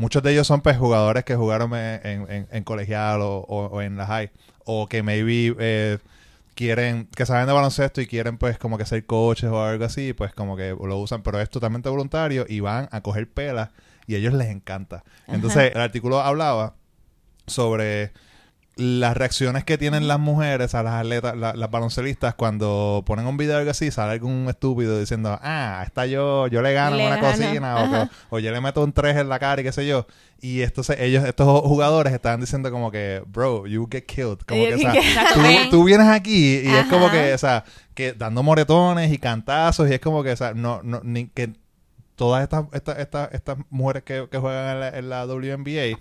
Muchos 0.03 0.23
de 0.23 0.33
ellos 0.33 0.47
son 0.49 0.61
pues 0.63 0.77
jugadores 0.77 1.25
que 1.25 1.37
jugaron 1.37 1.73
en, 1.75 2.27
en- 2.29 2.49
en- 2.51 2.65
colegial 2.65 3.21
o, 3.23 3.37
o- 3.39 3.67
o 3.67 3.83
en 3.83 3.97
la 3.97 4.07
high. 4.07 4.31
O 4.65 4.89
que 4.89 5.03
maybe 5.05 5.55
eh, 5.61 5.99
quieren, 6.57 7.07
que 7.17 7.25
saben 7.25 7.47
de 7.47 7.53
baloncesto 7.53 8.01
y 8.01 8.07
quieren 8.09 8.37
pues 8.37 8.59
como 8.59 8.79
que 8.79 8.85
ser 8.85 9.05
coaches 9.07 9.49
o 9.51 9.63
algo 9.65 9.85
así, 9.85 10.13
pues 10.13 10.35
como 10.35 10.57
que 10.57 10.71
lo 10.71 10.99
usan, 10.99 11.23
pero 11.23 11.41
es 11.41 11.49
totalmente 11.51 11.89
voluntario 11.89 12.45
y 12.49 12.59
van 12.61 12.89
a 12.91 13.01
coger 13.01 13.29
pelas 13.31 13.71
y 14.09 14.17
a 14.17 14.19
ellos 14.19 14.35
les 14.35 14.49
encanta. 14.49 15.05
Entonces 15.29 15.73
el 15.75 15.81
artículo 15.81 16.21
hablaba 16.21 16.75
sobre 17.47 18.13
las 18.77 19.15
reacciones 19.17 19.65
que 19.65 19.77
tienen 19.77 20.09
las 20.09 20.19
mujeres 20.19 20.75
a 20.75 20.83
las 20.83 20.95
atletas, 20.95 21.37
la- 21.37 21.53
las 21.53 21.71
baloncelistas 21.71 22.35
cuando 22.35 23.03
ponen 23.07 23.27
un 23.27 23.37
video 23.37 23.57
o 23.57 23.59
algo 23.59 23.71
así, 23.71 23.91
sale 23.91 24.13
algún 24.13 24.47
estúpido 24.49 24.99
diciendo, 24.99 25.39
ah, 25.43 25.83
esta 25.85 26.07
yo, 26.07 26.47
yo 26.47 26.63
le 26.63 26.73
gano 26.73 26.97
Le 26.97 27.07
una 27.07 27.17
gano. 27.17 27.29
cocina 27.29 28.09
o, 28.31 28.37
o 28.37 28.39
yo 28.39 28.51
le 28.51 28.61
meto 28.63 28.83
un 28.83 28.93
3 28.93 29.17
en 29.19 29.29
la 29.29 29.39
cara 29.39 29.61
y 29.61 29.65
qué 29.65 29.73
sé 29.73 29.87
yo. 29.87 30.07
Y 30.41 30.63
entonces 30.63 30.97
ellos, 31.01 31.25
estos 31.25 31.61
jugadores 31.61 32.13
estaban 32.15 32.41
diciendo 32.41 32.71
como 32.71 32.91
que, 32.91 33.23
bro, 33.27 33.67
you 33.67 33.87
get 33.93 34.07
killed. 34.07 34.39
Como 34.47 34.65
que, 34.65 34.75
o 34.75 34.79
sea, 34.79 34.95
tú, 35.71 35.85
vienes 35.85 36.09
aquí 36.09 36.61
y 36.65 36.69
es 36.69 36.87
como 36.87 37.11
que, 37.11 37.35
o 37.35 37.39
sea, 37.39 37.65
que 37.95 38.13
dando 38.15 38.43
moretones 38.43 39.13
y 39.13 39.19
cantazos 39.19 39.89
y 39.91 39.95
es 39.95 40.01
como 40.01 40.23
que, 40.23 40.33
o 40.33 40.37
sea, 40.37 40.55
no, 40.55 40.81
no, 40.83 41.01
ni 41.05 41.27
que 41.29 41.53
todas 42.17 42.43
estas, 42.43 42.65
estas, 42.73 42.99
estas, 42.99 43.33
estas 43.35 43.59
mujeres 43.71 44.03
que, 44.03 44.29
que 44.31 44.39
juegan 44.39 44.75
en 44.77 44.81
la, 44.81 44.89
en 44.89 45.09
la 45.11 45.27
WNBA 45.27 45.99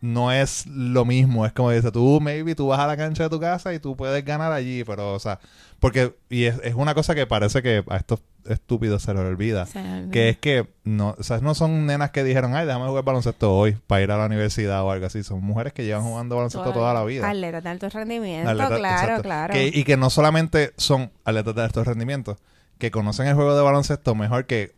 no 0.00 0.32
es 0.32 0.66
lo 0.66 1.04
mismo. 1.04 1.44
Es 1.46 1.52
como 1.52 1.70
dice, 1.70 1.90
tú, 1.92 2.20
maybe, 2.20 2.54
tú 2.54 2.68
vas 2.68 2.80
a 2.80 2.86
la 2.86 2.96
cancha 2.96 3.24
de 3.24 3.30
tu 3.30 3.38
casa 3.40 3.74
y 3.74 3.78
tú 3.78 3.96
puedes 3.96 4.24
ganar 4.24 4.52
allí, 4.52 4.82
pero, 4.84 5.14
o 5.14 5.18
sea, 5.18 5.38
porque, 5.78 6.14
y 6.28 6.44
es, 6.44 6.60
es 6.62 6.74
una 6.74 6.94
cosa 6.94 7.14
que 7.14 7.26
parece 7.26 7.62
que 7.62 7.84
a 7.88 7.96
estos 7.96 8.20
estúpidos 8.46 9.02
se 9.02 9.12
les 9.12 9.22
olvida. 9.22 9.66
Se. 9.66 9.82
Que 10.10 10.30
es 10.30 10.38
que 10.38 10.66
no, 10.84 11.14
o 11.18 11.22
sea, 11.22 11.38
no 11.40 11.54
son 11.54 11.84
nenas 11.86 12.10
que 12.10 12.24
dijeron, 12.24 12.54
ay, 12.54 12.66
déjame 12.66 12.86
jugar 12.86 13.04
baloncesto 13.04 13.54
hoy 13.54 13.76
para 13.86 14.02
ir 14.02 14.10
a 14.10 14.16
la 14.18 14.26
universidad 14.26 14.82
o 14.82 14.90
algo 14.90 15.06
así. 15.06 15.22
Son 15.22 15.42
mujeres 15.42 15.72
que 15.74 15.84
llevan 15.84 16.02
jugando 16.02 16.36
baloncesto 16.36 16.62
Toda 16.62 16.74
toda, 16.74 16.94
la 16.94 17.04
vida. 17.04 17.28
Atletas 17.28 17.62
de 17.62 17.68
alto 17.70 17.88
rendimiento, 17.90 18.50
claro, 18.54 18.76
exacto. 18.76 19.22
claro. 19.22 19.52
Que- 19.54 19.68
y 19.68 19.84
que 19.84 19.96
no 19.98 20.08
solamente 20.10 20.72
son 20.76 21.10
atletas 21.24 21.54
de 21.54 21.62
alto 21.62 21.84
rendimiento, 21.84 22.38
que 22.78 22.90
conocen 22.90 23.26
el 23.26 23.34
juego 23.34 23.54
de 23.54 23.62
baloncesto 23.62 24.14
mejor 24.14 24.46
que 24.46 24.72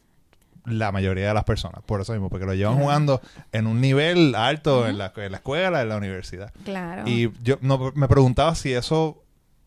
la 0.64 0.92
mayoría 0.92 1.28
de 1.28 1.34
las 1.34 1.44
personas. 1.44 1.82
Por 1.84 2.00
eso 2.00 2.12
mismo, 2.12 2.28
porque 2.30 2.46
lo 2.46 2.54
llevan 2.54 2.74
Claro. 2.74 2.84
jugando 2.84 3.20
en 3.52 3.66
un 3.66 3.80
nivel 3.80 4.34
alto 4.34 4.86
en, 4.86 4.98
la, 4.98 5.12
en 5.16 5.32
la 5.32 5.38
escuela, 5.38 5.82
en 5.82 5.88
la 5.88 5.96
universidad. 5.96 6.52
Claro. 6.64 7.02
Y 7.06 7.30
yo 7.42 7.56
no, 7.60 7.92
me 7.94 8.06
preguntaba 8.08 8.54
si 8.54 8.72
eso 8.72 9.22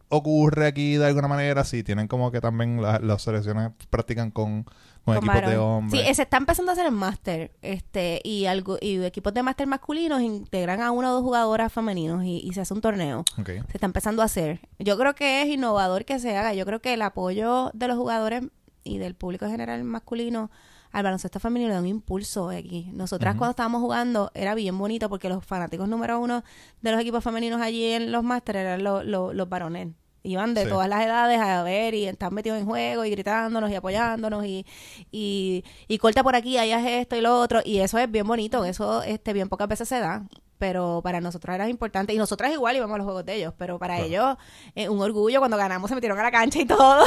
ocurre 0.10 0.68
aquí 0.68 0.96
de 0.96 1.08
alguna 1.08 1.28
manera, 1.28 1.64
si 1.64 1.84
tienen 1.84 2.08
como 2.08 2.32
que 2.32 2.40
también 2.40 2.82
la- 2.82 3.00
las 3.00 3.24
selecciones 3.24 3.72
practican 3.90 4.32
con, 4.32 4.64
con, 5.04 5.16
Con 5.16 5.18
equipos 5.18 5.50
de 5.50 5.58
hombres. 5.58 6.02
Sí, 6.04 6.08
eh, 6.10 6.14
se 6.16 6.22
está 6.22 6.38
empezando 6.38 6.72
a 6.72 6.74
hacer 6.74 6.86
en 6.86 6.94
máster, 6.94 7.52
este, 7.62 8.22
y 8.24 8.46
algo, 8.46 8.78
y 8.80 9.04
equipos 9.04 9.34
de 9.34 9.44
máster 9.44 9.68
masculinos 9.68 10.22
integran 10.22 10.82
a 10.82 10.92
una 10.92 11.10
o 11.12 11.16
dos 11.16 11.24
jugadoras 11.24 11.74
femeninos 11.74 12.24
y, 12.24 12.38
y 12.38 12.54
se 12.54 12.62
hace 12.62 12.74
un 12.74 12.82
torneo. 12.82 13.25
Se 13.46 13.58
está 13.74 13.86
empezando 13.88 14.22
a 14.22 14.25
hacer. 14.25 14.62
Yo 14.80 14.98
creo 14.98 15.14
que 15.16 15.42
es 15.42 15.48
innovador 15.50 16.06
que 16.06 16.20
se 16.20 16.38
haga. 16.38 16.54
Yo 16.54 16.66
creo 16.66 16.80
que 16.82 16.94
el 16.94 17.02
apoyo 17.02 17.72
de 17.74 17.88
los 17.88 17.98
jugadores 17.98 18.44
y 18.84 19.00
del 19.00 19.16
público 19.16 19.46
en 19.46 19.52
general 19.52 19.84
masculino 19.84 20.52
al 20.96 21.04
baloncesto 21.04 21.40
femenino 21.42 21.68
le 21.70 21.74
da 21.75 21.82
un 21.82 21.88
impulso 21.88 22.50
aquí. 22.50 22.90
Nosotras 22.94 23.36
cuando 23.36 23.52
estábamos 23.52 23.82
jugando 23.82 24.32
era 24.34 24.56
bien 24.56 24.78
bonito 24.78 25.10
porque 25.10 25.28
los 25.28 25.44
fanáticos 25.46 25.90
número 25.90 26.20
uno 26.20 26.44
de 26.82 26.92
los 26.92 27.02
equipos 27.02 27.22
femeninos 27.24 27.62
allí 27.62 27.84
en 27.92 28.12
los 28.14 28.24
máster 28.24 28.56
eran 28.56 28.84
los, 28.84 29.04
los, 29.06 29.36
los 29.36 29.50
varones. 29.50 29.90
Iban 30.24 30.54
de 30.54 30.64
Sí. 30.64 30.70
todas 30.70 30.88
las 30.90 31.04
edades 31.06 31.40
a 31.40 31.62
ver 31.64 31.94
y 31.94 32.06
están 32.06 32.34
metidos 32.34 32.58
en 32.60 32.66
juego 32.66 33.04
y 33.06 33.10
gritándonos 33.12 33.70
y 33.70 33.75
apoyándonos 33.75 34.46
y, 34.46 34.66
y, 35.12 35.64
y 35.88 35.98
corta 35.98 36.24
por 36.24 36.36
aquí, 36.36 36.58
allá 36.58 36.80
es 36.80 37.02
esto 37.02 37.16
y 37.18 37.22
lo 37.22 37.40
otro. 37.40 37.60
Y 37.64 37.80
eso 37.80 37.98
es 38.00 38.10
bien 38.10 38.25
bonito, 38.25 38.64
eso 38.66 39.04
este 39.04 39.34
bien 39.34 39.50
pocas 39.50 39.68
veces 39.68 39.88
se 39.90 40.00
da. 40.00 40.25
Pero 40.58 41.02
para 41.04 41.20
nosotros 41.20 41.54
era 41.54 41.68
importante. 41.68 42.14
Y 42.14 42.18
nosotras 42.18 42.54
igual 42.54 42.78
íbamos 42.78 42.96
a 42.96 42.98
los 43.00 43.06
juegos 43.06 43.25
de 43.25 43.36
ellos. 43.36 43.54
Pero 43.58 43.78
para 43.78 43.96
Claro. 43.98 44.08
ellos, 44.10 44.38
eh, 44.75 44.88
un 44.88 45.02
orgullo 45.02 45.40
cuando 45.40 45.58
ganamos, 45.58 45.90
se 45.90 45.96
metieron 45.96 46.18
a 46.18 46.24
la 46.24 46.32
cancha 46.32 46.60
y 46.62 46.66
todo. 46.66 47.04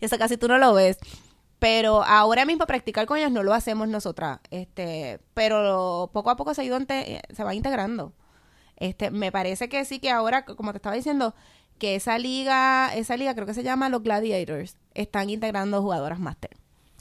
y 0.00 0.04
eso 0.04 0.18
casi 0.18 0.36
tú 0.36 0.46
no 0.46 0.58
lo 0.58 0.74
ves. 0.74 0.98
Pero 1.60 2.02
ahora 2.02 2.44
mismo 2.44 2.66
practicar 2.66 3.06
con 3.06 3.18
ellas 3.18 3.30
no 3.30 3.42
lo 3.44 3.54
hacemos 3.54 3.86
nosotras. 3.86 4.40
Este, 4.50 5.20
pero 5.34 6.10
poco 6.12 6.30
a 6.30 6.36
poco 6.36 6.52
se, 6.54 6.62
ha 6.62 6.64
ido 6.64 6.74
ante- 6.76 7.22
se 7.32 7.44
va 7.44 7.54
integrando. 7.54 8.12
Este, 8.76 9.10
me 9.10 9.30
parece 9.30 9.68
que 9.68 9.84
sí 9.84 10.00
que 10.00 10.10
ahora, 10.10 10.44
como 10.44 10.72
te 10.72 10.78
estaba 10.78 10.96
diciendo, 10.96 11.34
que 11.78 11.94
esa 11.96 12.18
liga, 12.18 12.94
esa 12.94 13.16
liga 13.16 13.34
creo 13.34 13.46
que 13.46 13.54
se 13.54 13.62
llama 13.62 13.88
los 13.90 14.02
Gladiators, 14.02 14.76
están 14.94 15.28
integrando 15.30 15.80
jugadoras 15.82 16.18
máster. 16.18 16.50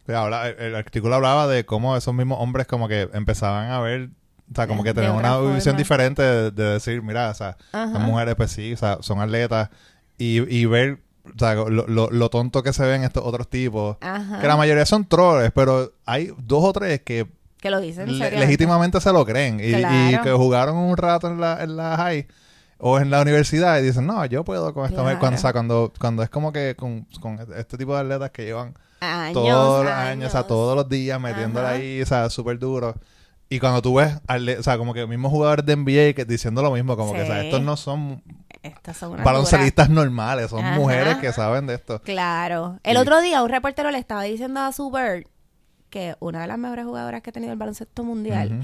Sí, 0.05 0.13
habla- 0.13 0.49
el, 0.49 0.59
el 0.59 0.75
artículo 0.75 1.15
hablaba 1.15 1.47
de 1.47 1.65
cómo 1.65 1.95
esos 1.95 2.13
mismos 2.13 2.39
hombres 2.41 2.67
como 2.67 2.87
que 2.89 3.09
empezaban 3.13 3.71
a 3.71 3.79
ver, 3.79 4.09
o 4.51 4.55
sea, 4.55 4.67
como 4.67 4.83
que 4.83 4.93
tenían 4.93 5.15
una 5.15 5.37
visión 5.39 5.77
diferente 5.77 6.21
de, 6.21 6.51
de 6.51 6.63
decir, 6.63 7.01
mira, 7.01 7.29
o 7.29 7.33
sea, 7.33 7.55
Ajá. 7.71 7.91
las 7.93 8.01
mujeres 8.01 8.35
pues 8.35 8.51
sí, 8.51 8.73
o 8.73 8.77
sea, 8.77 8.97
son 9.01 9.21
atletas 9.21 9.69
y, 10.17 10.39
y 10.53 10.65
ver, 10.65 10.99
o 11.25 11.37
sea, 11.39 11.53
lo, 11.55 11.69
lo, 11.69 12.09
lo 12.09 12.29
tonto 12.29 12.63
que 12.63 12.73
se 12.73 12.85
ven 12.85 13.03
estos 13.03 13.23
otros 13.25 13.47
tipos, 13.47 13.97
Ajá. 14.01 14.39
que 14.39 14.47
la 14.47 14.57
mayoría 14.57 14.85
son 14.85 15.05
troles, 15.07 15.51
pero 15.53 15.93
hay 16.05 16.33
dos 16.37 16.63
o 16.63 16.73
tres 16.73 17.01
que 17.01 17.27
Que 17.61 17.69
lo 17.69 17.79
dicen 17.81 18.17
le- 18.17 18.31
legítimamente 18.31 18.99
se 19.01 19.11
lo 19.13 19.25
creen 19.25 19.59
y, 19.59 20.17
que 20.23 20.31
jugaron 20.31 20.75
un 20.77 20.97
rato 20.97 21.27
en 21.27 21.39
la, 21.41 21.63
en 21.63 21.75
la 21.77 21.97
high 21.97 22.27
o 22.77 22.97
en 22.99 23.09
la 23.09 23.21
universidad 23.21 23.77
y 23.79 23.83
dicen, 23.83 24.07
no, 24.07 24.23
yo 24.25 24.43
puedo 24.45 24.73
con 24.73 24.85
esta 24.85 25.01
Claro. 25.01 25.19
cuando, 25.19 25.37
o 25.37 25.41
sea, 25.41 25.51
cuando, 25.51 25.93
cuando 25.99 26.23
es 26.23 26.29
como 26.29 26.51
que 26.53 26.75
con, 26.77 27.05
con 27.19 27.37
este 27.57 27.77
tipo 27.77 27.93
de 27.93 28.01
atletas 28.01 28.31
que 28.31 28.45
llevan 28.45 28.73
Años, 29.01 29.33
todos 29.33 29.83
los 29.85 29.93
años, 29.93 30.27
o 30.27 30.31
sea, 30.31 30.43
todos 30.43 30.75
los 30.75 30.87
días 30.89 31.19
metiéndola 31.21 31.69
Ajá. 31.69 31.77
ahí, 31.77 32.01
o 32.01 32.05
sea, 32.05 32.29
súper 32.29 32.57
duro. 32.59 32.95
Y 33.49 33.59
cuando 33.59 33.81
tú 33.81 33.95
ves, 33.95 34.15
atle- 34.27 34.59
o 34.59 34.63
sea, 34.63 34.77
como 34.77 34.93
que 34.93 35.07
mismos 35.07 35.31
jugadores 35.31 35.65
de 35.65 35.75
NBA 35.75 36.13
que 36.13 36.25
diciendo 36.25 36.61
lo 36.61 36.71
mismo, 36.71 36.95
como 36.95 37.13
que, 37.13 37.23
o 37.23 37.25
sea, 37.25 37.43
estos 37.43 37.61
no 37.61 37.75
son 37.77 38.21
son 38.93 39.23
baloncelistas 39.23 39.89
normales, 39.89 40.49
son 40.49 40.63
Ajá. 40.63 40.75
mujeres 40.77 41.17
que 41.17 41.31
saben 41.31 41.65
de 41.65 41.75
esto. 41.75 42.01
Claro. 42.01 42.79
El 42.83 42.97
otro 42.97 43.21
día 43.21 43.41
un 43.41 43.49
reportero 43.49 43.89
le 43.89 43.97
estaba 43.97 44.23
diciendo 44.23 44.59
a 44.59 44.71
Sue 44.73 44.91
Bird 44.91 45.27
que 45.89 46.15
una 46.19 46.41
de 46.41 46.47
las 46.47 46.57
mejores 46.59 46.85
jugadoras 46.85 47.21
que 47.21 47.29
ha 47.31 47.33
tenido 47.33 47.51
el 47.53 47.57
baloncesto 47.57 48.03
mundial, 48.03 48.61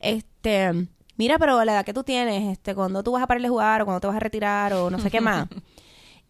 este, 0.00 0.86
mira, 1.16 1.38
pero 1.38 1.64
la 1.64 1.72
edad 1.72 1.84
que 1.84 1.94
tú 1.94 2.04
tienes, 2.04 2.52
este, 2.52 2.74
cuando 2.74 3.02
tú 3.02 3.12
vas 3.12 3.22
a 3.22 3.26
parar 3.26 3.42
de 3.42 3.48
jugar 3.48 3.82
o 3.82 3.84
cuando 3.86 4.00
te 4.00 4.06
vas 4.06 4.16
a 4.16 4.20
retirar 4.20 4.72
o 4.74 4.90
no 4.90 5.00
sé 5.00 5.10
qué 5.10 5.20
más. 5.20 5.48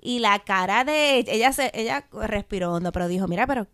y 0.01 0.21
la 0.21 0.39
cara 0.39 0.85
de 0.85 1.19
ella 1.29 1.53
se, 1.53 1.71
ella 1.75 2.07
respiró 2.13 2.73
hondo, 2.73 2.93
pero 2.93 3.09
dijo, 3.09 3.27
mira, 3.29 3.47
pero 3.47 3.67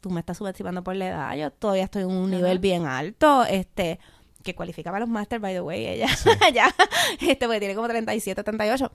tú 0.00 0.10
me 0.10 0.20
estás 0.20 0.38
subestimando 0.38 0.82
por 0.84 0.96
la 0.96 1.08
edad, 1.08 1.36
yo 1.36 1.50
todavía 1.50 1.84
estoy 1.84 2.02
en 2.02 2.10
un 2.10 2.30
nivel 2.30 2.58
bien 2.58 2.86
alto, 2.86 3.44
este, 3.44 3.98
que 4.42 4.54
cualifica 4.54 4.90
para 4.90 5.00
los 5.00 5.08
Masters, 5.08 5.40
by 5.42 5.54
the 5.54 5.60
way, 5.60 5.86
ella, 5.86 6.08
ya, 6.54 6.74
este, 7.20 7.46
porque 7.46 7.58
tiene 7.60 7.74
como 7.74 7.88
37, 7.88 8.42
38. 8.42 8.90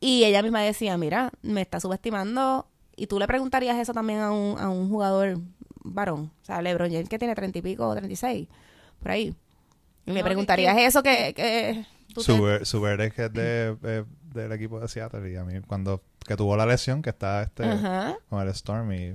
Y 0.00 0.24
ella 0.24 0.42
misma 0.42 0.62
decía, 0.62 0.96
mira, 0.96 1.30
me 1.42 1.60
está 1.60 1.78
subestimando. 1.80 2.66
Y 2.96 3.06
tú 3.06 3.18
le 3.18 3.26
preguntarías 3.26 3.78
eso 3.78 3.92
también 3.92 4.20
a 4.20 4.32
un, 4.32 4.58
a 4.58 4.68
un 4.70 4.88
jugador 4.88 5.38
varón. 5.84 6.30
O 6.42 6.44
sea, 6.44 6.60
LeBron 6.62 6.90
James 6.90 7.08
que 7.08 7.18
tiene 7.18 7.34
30 7.34 7.58
y 7.58 7.62
pico 7.62 7.86
o 7.88 7.94
36, 7.94 8.48
por 8.98 9.10
ahí. 9.10 9.34
Y 10.06 10.12
No, 10.12 10.22
preguntarías 10.24 10.74
que- 10.76 10.86
eso 10.86 11.02
que... 11.02 11.34
que 11.34 11.84
tú 12.14 12.20
te- 12.22 12.26
Suber, 12.26 12.66
Suber 12.66 13.00
es 13.02 13.14
que 13.14 13.26
es 13.26 13.32
de, 13.32 13.76
eh, 13.82 14.04
del 14.34 14.52
equipo 14.52 14.80
de 14.80 14.88
Seattle 14.88 15.30
y 15.30 15.36
a 15.36 15.44
mí 15.44 15.60
cuando 15.66 16.02
que 16.26 16.36
tuvo 16.36 16.56
la 16.56 16.64
lesión 16.66 17.02
que 17.02 17.10
está 17.10 17.42
este 17.42 17.64
con 18.28 18.40
el 18.40 18.48
Storm 18.48 18.92
y 18.92 19.14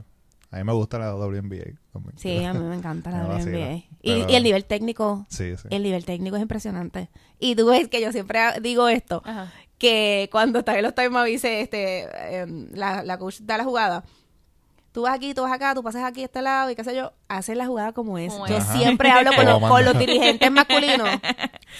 a 0.56 0.58
mí 0.60 0.64
me 0.64 0.74
gusta 0.74 0.98
la 0.98 1.14
WNBA. 1.16 1.78
como- 1.92 2.10
Sí, 2.16 2.44
a 2.44 2.54
mí 2.54 2.60
me 2.66 2.76
encanta 2.76 3.12
la 3.12 3.24
Me. 3.28 3.44
WNBA. 3.44 3.76
Y, 3.76 3.88
Pero- 4.04 4.30
y 4.32 4.36
el 4.36 4.44
nivel 4.44 4.66
técnico, 4.66 5.26
Sí, 5.30 5.56
sí. 5.58 5.68
el 5.70 5.84
nivel 5.84 6.06
técnico 6.06 6.36
es 6.38 6.42
impresionante. 6.42 7.10
Y 7.40 7.56
tú 7.56 7.68
ves 7.68 7.88
que 7.90 8.02
yo 8.02 8.12
siempre 8.12 8.40
digo 8.62 8.88
esto, 8.88 9.22
Ajá. 9.26 9.52
que 9.78 10.30
cuando 10.32 10.60
está 10.60 10.78
en 10.78 10.84
los 10.84 10.96
time 10.96 11.24
dice, 11.26 11.62
este, 11.62 12.40
em, 12.40 12.70
la, 12.74 13.04
la 13.04 13.18
coach 13.18 13.40
da 13.42 13.58
la 13.58 13.64
jugada, 13.66 14.04
tú 14.94 15.02
vas 15.02 15.14
aquí, 15.16 15.34
tú 15.34 15.42
vas 15.42 15.52
acá, 15.52 15.76
tú 15.76 15.84
pasas 15.84 16.04
aquí 16.06 16.22
a 16.22 16.26
este 16.26 16.42
lado 16.42 16.70
y 16.72 16.76
qué 16.76 16.84
sé 16.86 16.96
yo, 16.96 17.12
haces 17.28 17.58
la 17.58 17.66
jugada 17.66 17.92
como 17.92 18.18
es. 18.18 18.32
Como 18.32 18.48
yo 18.48 18.56
es. 18.58 18.64
Siempre 18.68 19.10
hablo 19.12 19.32
con, 19.36 19.46
los, 19.46 19.60
con 19.60 19.84
los 19.84 19.98
dirigentes 20.00 20.50
masculinos. 20.52 21.10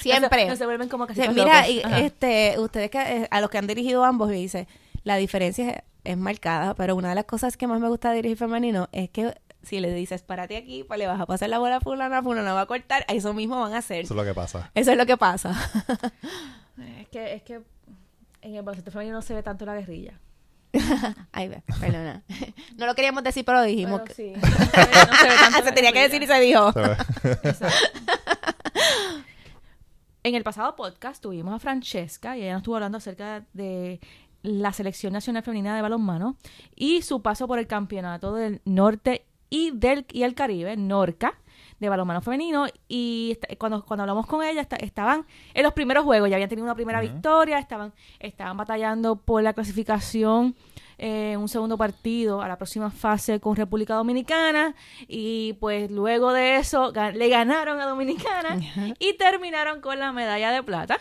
Siempre. 0.02 0.46
No 0.46 0.50
se, 0.50 0.50
no 0.50 0.56
se 0.58 0.66
vuelven 0.66 0.90
como 0.90 1.06
O 1.06 1.08
casi 1.08 1.22
sea, 1.22 1.32
mira, 1.32 1.70
y, 1.70 1.82
este, 2.04 2.56
ustedes 2.60 2.90
que 2.90 3.00
eh, 3.00 3.28
a 3.32 3.40
los 3.40 3.50
que 3.50 3.58
han 3.58 3.68
dirigido 3.68 4.04
ambos, 4.04 4.28
me 4.28 4.36
dice, 4.36 4.68
la 5.06 5.16
diferencia 5.16 5.70
es, 5.70 5.84
es 6.04 6.18
marcada, 6.18 6.76
pero 6.76 6.96
una 6.96 7.10
de 7.10 7.16
las 7.16 7.26
cosas 7.26 7.56
que 7.56 7.68
más 7.68 7.80
me 7.80 7.88
gusta 7.88 8.10
de 8.10 8.18
dirigir 8.18 8.38
femenino 8.38 8.90
es 8.92 9.10
que 9.12 9.34
si 9.62 9.80
le 9.80 9.94
dices, 9.94 10.22
párate 10.22 10.58
aquí, 10.58 10.84
pues 10.84 11.00
le 11.00 11.08
vas 11.08 11.20
a 11.20 11.26
pasar 11.26 11.50
la 11.50 11.60
bola 11.60 11.78
a 11.78 11.82
fulana, 11.82 12.22
fulana 12.22 12.54
va 12.54 12.62
a 12.62 12.66
cortar, 12.66 13.06
eso 13.08 13.34
mismo 13.34 13.60
van 13.60 13.74
a 13.74 13.78
hacer. 13.78 14.04
Eso 14.04 14.14
es 14.14 14.18
lo 14.18 14.24
que 14.24 14.34
pasa. 14.34 14.72
Eso 14.74 14.92
es 14.92 14.98
lo 14.98 15.06
que 15.06 15.16
pasa. 15.18 15.56
Es 17.00 17.08
que, 17.08 17.36
es 17.36 17.42
que 17.44 17.62
en 18.42 18.56
el 18.56 18.62
baloncesto 18.62 18.92
femenino 18.92 19.16
no 19.16 19.22
se 19.22 19.34
ve 19.34 19.42
tanto 19.42 19.66
la 19.66 19.76
guerrilla. 19.76 20.20
Ay, 21.32 21.48
ve, 21.48 21.64
perdona. 21.80 22.22
No 22.76 22.86
lo 22.86 22.96
queríamos 22.96 23.24
decir, 23.24 23.46
pero 23.46 23.62
dijimos 23.62 24.02
Pero 24.02 24.14
que... 24.14 24.14
sí, 24.14 24.34
no 24.36 24.42
se 24.42 24.78
ve, 24.82 24.88
no 25.10 25.16
se 25.16 25.28
ve 25.30 25.36
tanto 25.40 25.60
se 25.60 25.64
la 25.64 25.74
tenía 25.74 25.94
que 25.94 26.02
decir 26.02 26.22
y 26.22 26.28
se 26.28 26.40
dijo. 26.42 26.74
En 30.26 30.34
el 30.34 30.44
pasado 30.44 30.76
podcast 30.76 31.22
tuvimos 31.22 31.54
a 31.54 31.60
Francesca 31.60 32.36
y 32.36 32.42
ella 32.42 32.54
nos 32.54 32.62
estuvo 32.62 32.76
hablando 32.76 32.98
acerca 32.98 33.46
de 33.54 34.00
la 34.46 34.72
selección 34.74 35.14
nacional 35.14 35.44
femenina 35.44 35.76
de 35.76 35.82
balonmano 35.82 36.38
y 36.76 37.02
su 37.02 37.22
paso 37.22 37.48
por 37.48 37.60
el 37.60 37.68
campeonato 37.68 38.34
del 38.34 38.62
norte 38.66 39.26
y 39.50 39.72
del 39.72 40.06
y 40.12 40.24
el 40.24 40.34
Caribe, 40.34 40.76
Norca, 40.76 41.34
de 41.80 41.90
balonmano 41.90 42.22
femenino. 42.22 42.66
Y 42.88 43.38
cuando, 43.58 43.86
cuando 43.86 44.04
hablamos 44.04 44.26
con 44.26 44.44
ella, 44.44 44.62
esta- 44.62 44.76
estaban 44.78 45.26
en 45.54 45.64
los 45.64 45.74
primeros 45.74 46.04
juegos, 46.04 46.30
ya 46.30 46.36
habían 46.36 46.50
tenido 46.50 46.66
una 46.66 46.76
primera 46.76 47.00
victoria, 47.02 47.60
estaban, 47.60 47.94
estaban 48.20 48.58
batallando 48.58 49.18
por 49.18 49.44
la 49.44 49.54
clasificación 49.54 50.56
eh, 50.98 51.34
en 51.34 51.40
un 51.40 51.50
segundo 51.50 51.78
partido 51.78 52.42
a 52.42 52.48
la 52.48 52.58
próxima 52.58 52.90
fase 52.90 53.40
con 53.40 53.56
República 53.56 53.94
Dominicana. 53.96 54.74
Y 55.08 55.54
pues 55.60 55.92
luego 55.92 56.34
de 56.34 56.56
eso 56.58 56.92
le 57.14 57.30
ganaron 57.30 57.80
a 57.80 57.86
Dominicana 57.86 58.58
y 59.00 59.14
terminaron 59.18 59.82
con 59.82 60.00
la 60.00 60.12
medalla 60.12 60.52
de 60.52 60.64
plata 60.64 60.98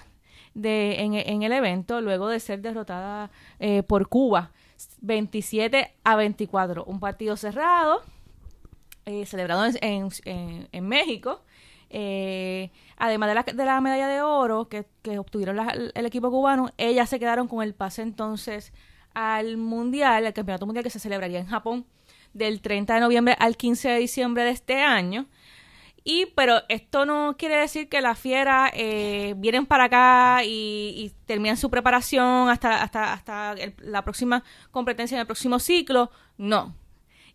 de, 0.54 1.00
en, 1.00 1.42
el 1.42 1.52
evento, 1.52 2.00
luego 2.00 2.28
de 2.28 2.40
ser 2.40 2.60
derrotada 2.62 3.30
eh, 3.58 3.82
por 3.82 4.08
Cuba 4.08 4.52
27 5.00 5.94
a 6.04 6.16
24. 6.16 6.84
Un 6.84 7.00
partido 7.00 7.36
cerrado, 7.36 8.02
eh, 9.04 9.26
celebrado 9.26 9.64
en- 9.80 10.08
en 10.72 10.88
México. 10.88 11.42
Eh, 11.90 12.70
además 12.96 13.28
de 13.28 13.34
la, 13.34 13.42
de 13.44 13.64
la 13.64 13.80
medalla 13.80 14.08
de 14.08 14.20
oro 14.22 14.68
que, 14.68 14.86
que 15.02 15.18
obtuvieron 15.18 15.56
la- 15.56 15.74
el 15.94 16.06
equipo 16.06 16.30
cubano, 16.30 16.70
ellas 16.76 17.08
se 17.08 17.18
quedaron 17.20 17.46
con 17.46 17.62
el 17.62 17.74
pase 17.74 18.02
entonces 18.02 18.72
al 19.14 19.56
Mundial, 19.58 20.26
al 20.26 20.32
Campeonato 20.32 20.66
Mundial 20.66 20.82
que 20.82 20.90
se 20.90 20.98
celebraría 20.98 21.38
en 21.38 21.46
Japón 21.46 21.86
del 22.32 22.60
30 22.62 22.94
de 22.94 23.00
noviembre 23.00 23.36
al 23.38 23.56
15 23.56 23.90
de 23.90 23.98
diciembre 23.98 24.42
de 24.42 24.50
este 24.50 24.82
año. 24.82 25.26
Y, 26.06 26.26
pero 26.36 26.60
esto 26.68 27.06
no 27.06 27.34
quiere 27.38 27.56
decir 27.56 27.88
que 27.88 28.02
las 28.02 28.18
fieras 28.18 28.70
eh, 28.74 29.32
vienen 29.38 29.64
para 29.64 29.84
acá 29.84 30.44
y, 30.44 30.92
y 30.96 31.12
terminan 31.24 31.56
su 31.56 31.70
preparación 31.70 32.50
hasta, 32.50 32.82
hasta, 32.82 33.14
hasta 33.14 33.52
el- 33.52 33.74
la 33.78 34.02
próxima 34.02 34.44
competencia 34.70 35.14
en 35.16 35.20
el 35.20 35.26
próximo 35.26 35.58
ciclo. 35.58 36.10
No. 36.36 36.74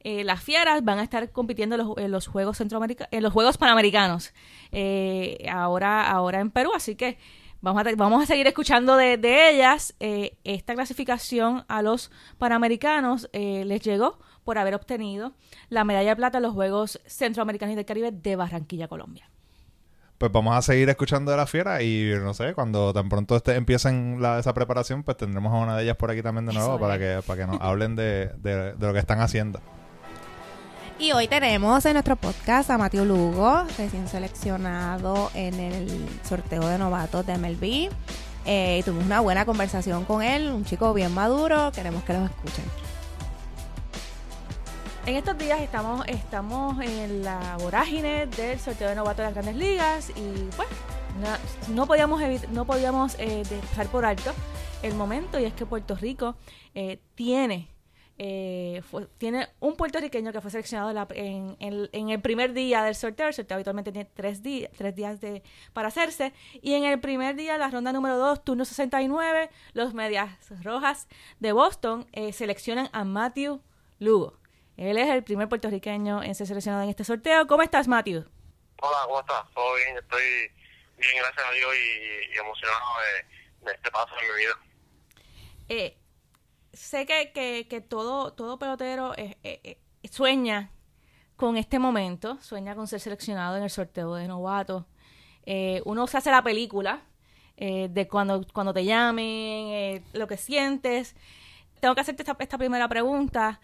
Eh, 0.02 0.24
las 0.24 0.44
fieras 0.44 0.84
van 0.86 1.00
a 1.00 1.04
estar 1.04 1.32
compitiendo 1.32 1.76
en 1.76 1.86
los, 1.88 1.98
en 1.98 2.12
los 2.12 2.28
Juegos 2.28 2.58
Centroamericanos, 2.58 3.10
en 3.12 3.24
los 3.24 3.34
Juegos 3.34 3.58
Panamericanos, 3.58 4.34
eh, 4.72 5.46
ahora, 5.52 6.10
ahora 6.10 6.40
en 6.40 6.52
Perú. 6.52 6.72
Así 6.76 6.96
que 6.96 7.18
vamos 7.62 7.84
a, 7.86 7.96
vamos 7.96 8.24
a 8.24 8.26
seguir 8.28 8.46
escuchando 8.48 8.96
de, 8.96 9.18
de 9.18 9.50
ellas. 9.50 9.96
Eh, 10.00 10.38
esta 10.44 10.76
clasificación 10.76 11.66
a 11.68 11.82
los 11.82 12.12
Panamericanos 12.38 13.30
eh, 13.34 13.64
les 13.66 13.82
llegó 13.82 14.20
por 14.44 14.58
haber 14.58 14.76
obtenido 14.76 15.34
la 15.70 15.84
medalla 15.84 16.10
de 16.10 16.16
plata 16.16 16.38
en 16.38 16.44
los 16.44 16.54
Juegos 16.54 17.00
Centroamericanos 17.06 17.74
y 17.74 17.76
del 17.76 17.86
Caribe 17.86 18.12
de 18.12 18.36
Barranquilla, 18.36 18.88
Colombia. 18.88 19.30
Pues 20.18 20.32
vamos 20.34 20.54
a 20.54 20.62
seguir 20.62 20.90
escuchando 20.90 21.32
de 21.32 21.38
la 21.38 21.48
fiera 21.48 21.82
y 21.82 22.12
no 22.22 22.34
sé, 22.34 22.54
cuando 22.54 22.92
tan 22.94 23.08
pronto 23.08 23.38
este, 23.38 23.56
empiecen 23.56 24.18
la, 24.22 24.38
esa 24.40 24.54
preparación, 24.54 25.04
pues 25.04 25.16
tendremos 25.16 25.54
a 25.54 25.58
una 25.58 25.78
de 25.78 25.84
ellas 25.84 25.96
por 25.96 26.12
aquí 26.12 26.22
también 26.22 26.46
de 26.46 26.52
nuevo 26.54 26.72
Eso 26.72 26.80
para 26.80 26.96
es. 26.96 27.00
que, 27.00 27.22
para 27.26 27.42
que 27.46 27.48
nos 27.52 27.62
hablen 27.62 27.96
de, 27.96 28.28
de, 28.38 28.74
de 28.74 28.88
lo 28.88 28.92
que 28.92 29.00
están 29.00 29.22
haciendo. 29.22 29.62
Y 31.00 31.14
hoy 31.14 31.30
tenemos 31.30 31.86
en 31.86 31.94
nuestro 31.94 32.18
podcast 32.18 32.70
a 32.70 32.78
Mateo 32.78 33.06
Lugo, 33.06 33.64
recién 33.78 34.10
seleccionado 34.10 35.32
en 35.34 35.54
el 35.58 35.88
sorteo 36.28 36.68
de 36.68 36.78
novatos 36.78 37.26
de 37.26 37.38
MLB. 37.38 37.90
Eh, 38.46 38.80
y 38.80 38.84
tuvimos 38.84 39.06
una 39.06 39.22
buena 39.22 39.46
conversación 39.46 40.04
con 40.04 40.22
él, 40.22 40.50
un 40.50 40.66
chico 40.66 40.94
bien 40.94 41.14
maduro, 41.14 41.72
queremos 41.74 42.04
que 42.04 42.12
los 42.12 42.30
escuchen. 42.30 42.66
En 45.06 45.16
estos 45.16 45.38
días 45.38 45.60
estamos, 45.62 46.06
estamos 46.08 46.80
en 46.82 47.24
la 47.24 47.58
vorágine 47.60 48.28
del 48.28 48.60
sorteo 48.60 48.90
de 48.90 48.96
novatos 48.96 49.18
de 49.18 49.24
las 49.24 49.34
grandes 49.34 49.56
ligas 49.56 50.10
y 50.12 50.50
pues 50.56 50.68
na- 51.22 51.40
no 51.74 51.88
podíamos, 51.88 52.22
no 52.52 52.66
podíamos 52.66 53.16
eh, 53.18 53.44
dejar 53.50 53.88
por 53.88 54.06
alto 54.06 54.32
el 54.84 54.94
momento 54.94 55.40
y 55.40 55.46
es 55.46 55.54
que 55.54 55.66
Puerto 55.66 55.96
Rico 55.96 56.36
eh, 56.76 57.00
tiene, 57.16 57.70
eh, 58.20 58.84
fue- 58.92 59.08
tiene 59.18 59.48
un 59.60 59.76
puertorriqueño 59.76 60.32
que 60.32 60.42
fue 60.42 60.52
seleccionado 60.52 60.94
la- 60.94 61.08
en- 61.16 61.58
en- 61.60 62.10
el 62.10 62.22
primer 62.22 62.54
día 62.54 62.84
del 62.84 62.94
sorteo. 62.94 63.28
El 63.30 63.34
sorteo 63.34 63.56
habitualmente 63.56 63.92
tiene 63.92 64.08
tres, 64.14 64.44
días 64.44 64.70
tres 64.78 64.96
días 64.96 65.20
de, 65.22 65.42
para 65.74 65.88
hacerse 65.88 66.34
y 66.62 66.74
en 66.74 66.84
el 66.84 67.00
primer 67.00 67.36
día, 67.36 67.58
la 67.58 67.72
ronda 67.72 67.92
número 67.94 68.16
2, 68.18 68.44
turno 68.44 68.64
69, 68.64 69.50
los 69.74 69.96
Medias 69.96 70.30
Rojas 70.62 71.08
de 71.40 71.52
Boston 71.52 72.06
eh, 72.12 72.32
seleccionan 72.32 72.90
a 72.92 73.04
Matthew 73.06 73.60
Lugo. 73.98 74.39
Él 74.80 74.98
es 74.98 75.10
el 75.10 75.24
primer 75.26 75.50
puertorriqueño 75.50 76.24
en 76.24 76.34
ser 76.36 76.48
seleccionado 76.48 76.84
en 76.84 76.90
este 76.90 77.04
sorteo. 77.04 77.46
¿Cómo 77.48 77.62
estás, 77.62 77.86
Matthew? 77.86 78.24
Hola, 78.82 78.98
¿cómo 79.08 79.20
estás? 79.20 79.44
Todo 79.54 79.76
bien, 79.76 79.98
estoy 79.98 80.24
bien, 80.98 81.12
gracias 81.18 81.46
a 81.46 81.52
Dios 81.52 81.70
y, 81.76 82.34
y 82.34 82.38
emocionado 82.40 82.86
de, 83.02 83.66
de, 83.66 83.76
este 83.76 83.92
paso 83.92 84.14
en 84.22 84.28
mi 84.30 84.40
vida. 84.40 84.54
Eh, 85.68 85.98
sé 86.72 87.06
que, 87.06 87.34
que, 87.34 87.68
que, 87.70 87.82
todo, 87.82 88.32
todo 88.32 88.58
pelotero 88.58 89.14
eh, 89.18 89.38
eh, 89.44 89.78
sueña 90.10 90.72
con 91.36 91.58
este 91.58 91.78
momento, 91.78 92.38
sueña 92.42 92.74
con 92.74 92.88
ser 92.88 93.02
seleccionado 93.02 93.58
en 93.58 93.64
el 93.64 93.70
sorteo 93.70 94.16
de 94.16 94.30
novatos. 94.30 94.86
uno 95.84 96.08
se 96.08 96.18
hace 96.18 96.32
la 96.32 96.42
película 96.42 97.02
de 97.58 98.08
cuando, 98.10 98.48
cuando 98.54 98.74
te 98.74 98.86
llamen, 98.86 100.06
lo 100.14 100.26
que 100.26 100.38
sientes. 100.38 101.18
Tengo 101.82 101.96
que 101.96 102.02
hacerte 102.02 102.24
esta, 102.24 102.38
esta 102.40 102.58
primera 102.58 102.88
pregunta. 102.88 103.60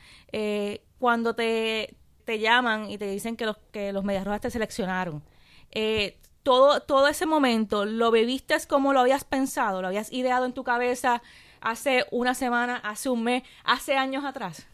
Cuando 1.05 1.35
te, 1.35 1.95
te 2.25 2.39
llaman 2.39 2.89
y 2.89 2.97
te 2.97 3.05
dicen 3.05 3.37
que 3.37 3.45
los, 3.45 3.57
que 3.71 3.93
los 3.93 4.03
Medias 4.03 4.25
Rojas 4.25 4.41
te 4.41 4.49
seleccionaron, 4.49 5.23
eh, 5.69 6.17
todo, 6.41 6.79
todo 6.79 7.07
ese 7.07 7.27
momento, 7.27 7.85
¿lo 7.85 8.09
viviste 8.09 8.55
como 8.67 8.91
lo 8.91 9.01
habías 9.01 9.23
pensado? 9.23 9.83
¿Lo 9.83 9.87
habías 9.89 10.11
ideado 10.11 10.45
en 10.45 10.53
tu 10.55 10.63
cabeza 10.63 11.21
hace 11.61 12.07
una 12.09 12.33
semana, 12.33 12.77
hace 12.77 13.09
un 13.09 13.23
mes, 13.23 13.43
hace 13.63 13.95
años 13.95 14.25
atrás? 14.25 14.67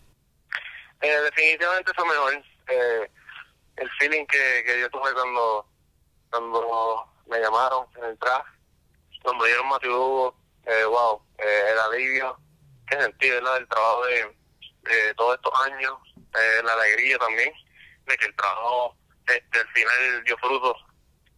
Eh, 1.02 1.20
definitivamente 1.22 1.92
fue 1.94 2.06
mejor. 2.08 2.34
Eh, 2.70 3.12
el 3.76 3.90
feeling 4.00 4.26
que, 4.26 4.64
que 4.66 4.80
yo 4.80 4.90
tuve 4.90 5.12
cuando, 5.12 5.66
cuando 6.30 7.10
me 7.28 7.42
llamaron 7.42 7.88
en 7.98 8.06
el 8.06 8.18
traje, 8.18 8.52
cuando 9.22 9.44
dieron 9.44 9.68
Matthew 9.68 10.34
eh, 10.66 10.86
wow, 10.86 11.22
eh, 11.40 11.72
el 11.74 11.80
alivio 11.80 12.40
que 12.88 13.02
sentí 13.02 13.30
¿verdad? 13.32 13.56
del 13.56 13.68
trabajo 13.68 14.06
de, 14.06 14.41
de 14.82 15.14
todos 15.16 15.36
estos 15.36 15.54
años, 15.66 15.94
eh, 16.16 16.62
la 16.64 16.74
alegría 16.74 17.18
también 17.18 17.54
de 18.06 18.18
que 18.18 18.26
el 18.26 18.36
trabajo 18.36 18.96
este, 19.28 19.60
al 19.60 19.68
final 19.70 20.24
dio 20.26 20.38
frutos. 20.38 20.78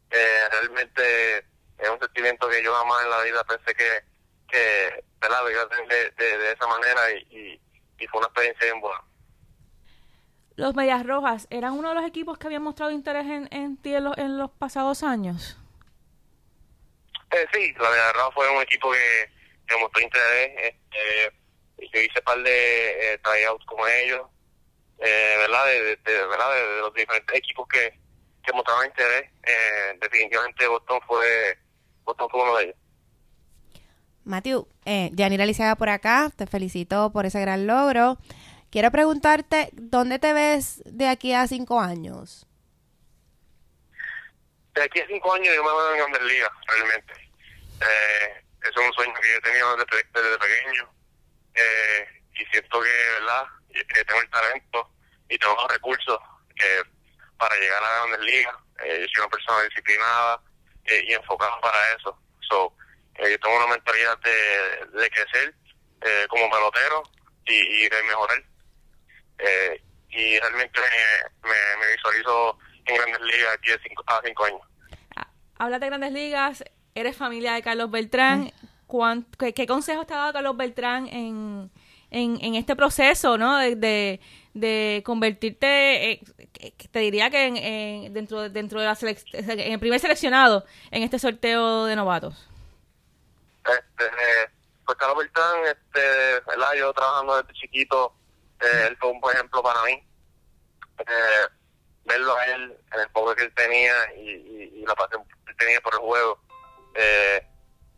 Eh, 0.09 0.49
realmente 0.51 1.37
es 1.79 1.89
un 1.89 1.99
sentimiento 1.99 2.47
que 2.49 2.63
yo 2.63 2.73
jamás 2.73 3.03
en 3.03 3.09
la 3.09 3.21
vida 3.23 3.43
pensé 3.43 3.73
que, 3.75 4.03
que 4.47 5.03
¿verdad? 5.19 5.67
tener 5.69 6.15
de, 6.15 6.37
de, 6.37 6.51
esa 6.51 6.67
manera 6.67 7.11
y, 7.11 7.59
y, 7.97 8.07
fue 8.07 8.19
una 8.19 8.27
experiencia 8.27 8.65
bien 8.65 8.81
buena. 8.81 9.01
¿Los 10.55 10.75
Medias 10.75 11.05
Rojas 11.05 11.47
eran 11.49 11.73
uno 11.73 11.89
de 11.89 11.95
los 11.95 12.05
equipos 12.05 12.37
que 12.37 12.47
habían 12.47 12.61
mostrado 12.61 12.91
interés 12.91 13.25
en, 13.25 13.47
en 13.51 13.77
ti 13.77 13.95
en 13.95 14.03
los, 14.03 14.17
en 14.17 14.37
los 14.37 14.51
pasados 14.51 15.01
años? 15.01 15.57
Eh, 17.31 17.47
sí, 17.51 17.73
los 17.73 17.89
Medias 17.89 18.13
Rojas 18.13 18.33
fue 18.35 18.49
un 18.55 18.61
equipo 18.61 18.91
que, 18.91 19.31
que 19.67 19.77
mostró 19.77 20.01
interés. 20.01 20.75
Este, 20.91 21.42
yo 21.91 21.99
hice 21.99 22.19
un 22.19 22.25
par 22.25 22.43
de 22.43 23.13
eh, 23.13 23.17
tryouts 23.19 23.65
como 23.65 23.87
ellos 23.87 24.21
eh, 24.99 25.35
¿verdad? 25.37 25.65
De, 25.65 25.95
de, 25.97 26.27
¿verdad? 26.27 26.53
De, 26.53 26.79
los 26.79 26.93
diferentes 26.93 27.37
equipos 27.37 27.67
que, 27.67 27.99
que 28.45 28.53
mostraban 28.53 28.87
interés. 28.87 29.29
Eh, 29.43 29.97
definitivamente 29.99 30.67
Boston 30.67 30.99
fue, 31.05 31.57
Boston 32.03 32.29
fue 32.29 32.43
uno 32.43 32.57
de 32.57 32.63
ellos. 32.63 32.75
Matthew, 34.23 34.67
eh, 34.85 35.09
Yanira 35.13 35.45
Lisiaga 35.45 35.75
por 35.75 35.89
acá, 35.89 36.31
te 36.35 36.47
felicito 36.47 37.11
por 37.11 37.25
ese 37.25 37.41
gran 37.41 37.67
logro. 37.67 38.17
Quiero 38.71 38.89
preguntarte, 38.91 39.69
¿dónde 39.73 40.19
te 40.19 40.31
ves 40.33 40.81
de 40.85 41.07
aquí 41.07 41.33
a 41.33 41.47
cinco 41.47 41.81
años? 41.81 42.47
De 44.73 44.83
aquí 44.83 45.01
a 45.01 45.07
cinco 45.07 45.33
años 45.33 45.53
yo 45.53 45.63
me 45.63 45.69
veo 45.69 45.91
en 45.91 45.97
Grandes 45.97 46.21
Ligas, 46.23 46.51
realmente. 46.67 47.13
Eh, 47.81 48.43
es 48.63 48.77
un 48.77 48.93
sueño 48.93 49.13
que 49.21 49.27
yo 49.29 49.37
he 49.37 49.41
tenido 49.41 49.75
desde, 49.75 50.07
desde 50.13 50.37
pequeño. 50.39 50.89
Eh, 51.55 52.07
y 52.35 52.45
siento 52.45 52.81
que, 52.81 52.89
¿verdad? 53.19 53.45
Que 53.71 54.05
tengo 54.05 54.21
el 54.21 54.29
talento 54.29 54.89
y 55.29 55.37
tengo 55.37 55.55
los 55.55 55.71
recursos 55.71 56.19
eh, 56.55 56.83
para 57.37 57.55
llegar 57.55 57.83
a 57.83 57.87
la 57.87 58.05
grandes 58.05 58.27
ligas. 58.27 58.55
Eh, 58.83 58.99
yo 59.01 59.07
soy 59.07 59.21
una 59.21 59.29
persona 59.29 59.63
disciplinada 59.63 60.41
eh, 60.85 61.03
y 61.07 61.13
enfocada 61.13 61.59
para 61.61 61.77
eso. 61.95 62.17
So, 62.49 62.75
eh, 63.15 63.31
yo 63.31 63.39
tengo 63.39 63.57
una 63.57 63.67
mentalidad 63.67 64.17
de, 64.19 64.99
de 64.99 65.09
crecer 65.09 65.55
eh, 66.01 66.25
como 66.29 66.49
pelotero 66.49 67.03
y, 67.45 67.85
y 67.85 67.89
de 67.89 68.03
mejorar. 68.03 68.43
Eh, 69.39 69.81
y 70.09 70.39
realmente 70.39 70.79
me, 70.79 71.49
me, 71.49 71.77
me, 71.79 71.91
visualizo 71.93 72.57
en 72.85 72.95
grandes 72.95 73.21
ligas 73.21 73.57
aquí 73.57 73.71
de 73.71 73.79
cinco, 73.87 74.03
a 74.07 74.21
cinco 74.23 74.45
años. 74.45 74.61
Hablas 75.57 75.79
de 75.79 75.87
grandes 75.87 76.11
ligas, 76.11 76.63
eres 76.93 77.15
familia 77.17 77.53
de 77.53 77.63
Carlos 77.63 77.89
Beltrán. 77.89 78.51
¿Qué, 79.39 79.53
¿Qué 79.53 79.65
consejos 79.65 80.05
te 80.05 80.13
ha 80.13 80.17
dado 80.17 80.33
Carlos 80.33 80.55
Beltrán 80.57 81.07
en, 81.07 81.71
en, 82.11 82.37
en 82.41 82.55
este 82.55 82.75
proceso, 82.75 83.37
¿no? 83.37 83.57
De, 83.57 83.75
de, 83.75 84.19
de 84.53 85.01
convertirte, 85.05 86.11
eh, 86.11 86.21
te 86.91 86.99
diría 86.99 87.29
que 87.29 87.45
en, 87.47 87.57
en, 87.57 88.13
dentro, 88.13 88.49
dentro 88.49 88.79
de 88.79 88.85
la 88.85 88.97
en 89.01 89.73
el 89.73 89.79
primer 89.79 89.99
seleccionado 89.99 90.65
en 90.91 91.03
este 91.03 91.17
sorteo 91.17 91.85
de 91.85 91.95
novatos. 91.95 92.47
Este, 93.65 94.05
pues 94.85 94.97
Carlos 94.97 95.17
Beltrán, 95.17 95.65
este, 95.65 96.41
¿verdad? 96.45 96.73
Yo 96.77 96.93
trabajando 96.93 97.41
desde 97.41 97.53
chiquito, 97.53 98.13
eh, 98.61 98.87
él 98.89 98.97
fue 98.97 99.09
un 99.09 99.19
buen 99.19 99.35
ejemplo 99.35 99.63
para 99.63 99.81
mí. 99.83 100.03
Eh, 100.99 101.47
verlo 102.05 102.35
a 102.35 102.45
él 102.45 102.77
en 102.93 102.99
el 102.99 103.09
poder 103.09 103.37
que 103.37 103.43
él 103.45 103.53
tenía 103.55 103.93
y, 104.17 104.29
y, 104.29 104.81
y 104.81 104.85
la 104.85 104.93
pasión 104.93 105.23
que 105.23 105.51
él 105.51 105.57
tenía 105.57 105.81
por 105.81 105.93
el 105.93 105.99
juego. 106.01 106.39
Eh, 106.93 107.47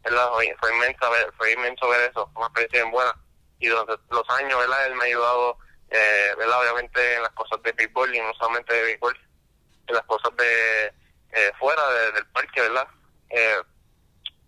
fue, 0.05 0.55
fue, 0.59 0.75
inmenso 0.75 1.09
ver, 1.11 1.33
fue 1.37 1.51
inmenso 1.53 1.89
ver 1.89 2.09
eso, 2.09 2.29
una 2.35 2.45
experiencia 2.47 2.81
bien 2.81 2.91
buena. 2.91 3.13
Y 3.59 3.67
durante 3.67 3.93
los 4.11 4.29
años, 4.29 4.59
¿verdad? 4.59 4.85
Él 4.87 4.95
me 4.95 5.03
ha 5.03 5.07
ayudado 5.07 5.57
eh, 5.89 6.35
¿verdad? 6.37 6.61
Obviamente 6.61 7.15
en 7.15 7.21
las 7.21 7.31
cosas 7.31 7.61
de 7.63 7.71
béisbol 7.71 8.15
y 8.15 8.19
no 8.19 8.33
solamente 8.33 8.73
de 8.73 8.83
béisbol, 8.83 9.17
en 9.87 9.95
las 9.95 10.05
cosas 10.05 10.35
de 10.35 10.87
eh, 11.31 11.51
fuera 11.59 11.81
de, 11.91 12.11
del 12.13 12.25
parque, 12.27 12.61
¿verdad? 12.61 12.87
Eh, 13.29 13.61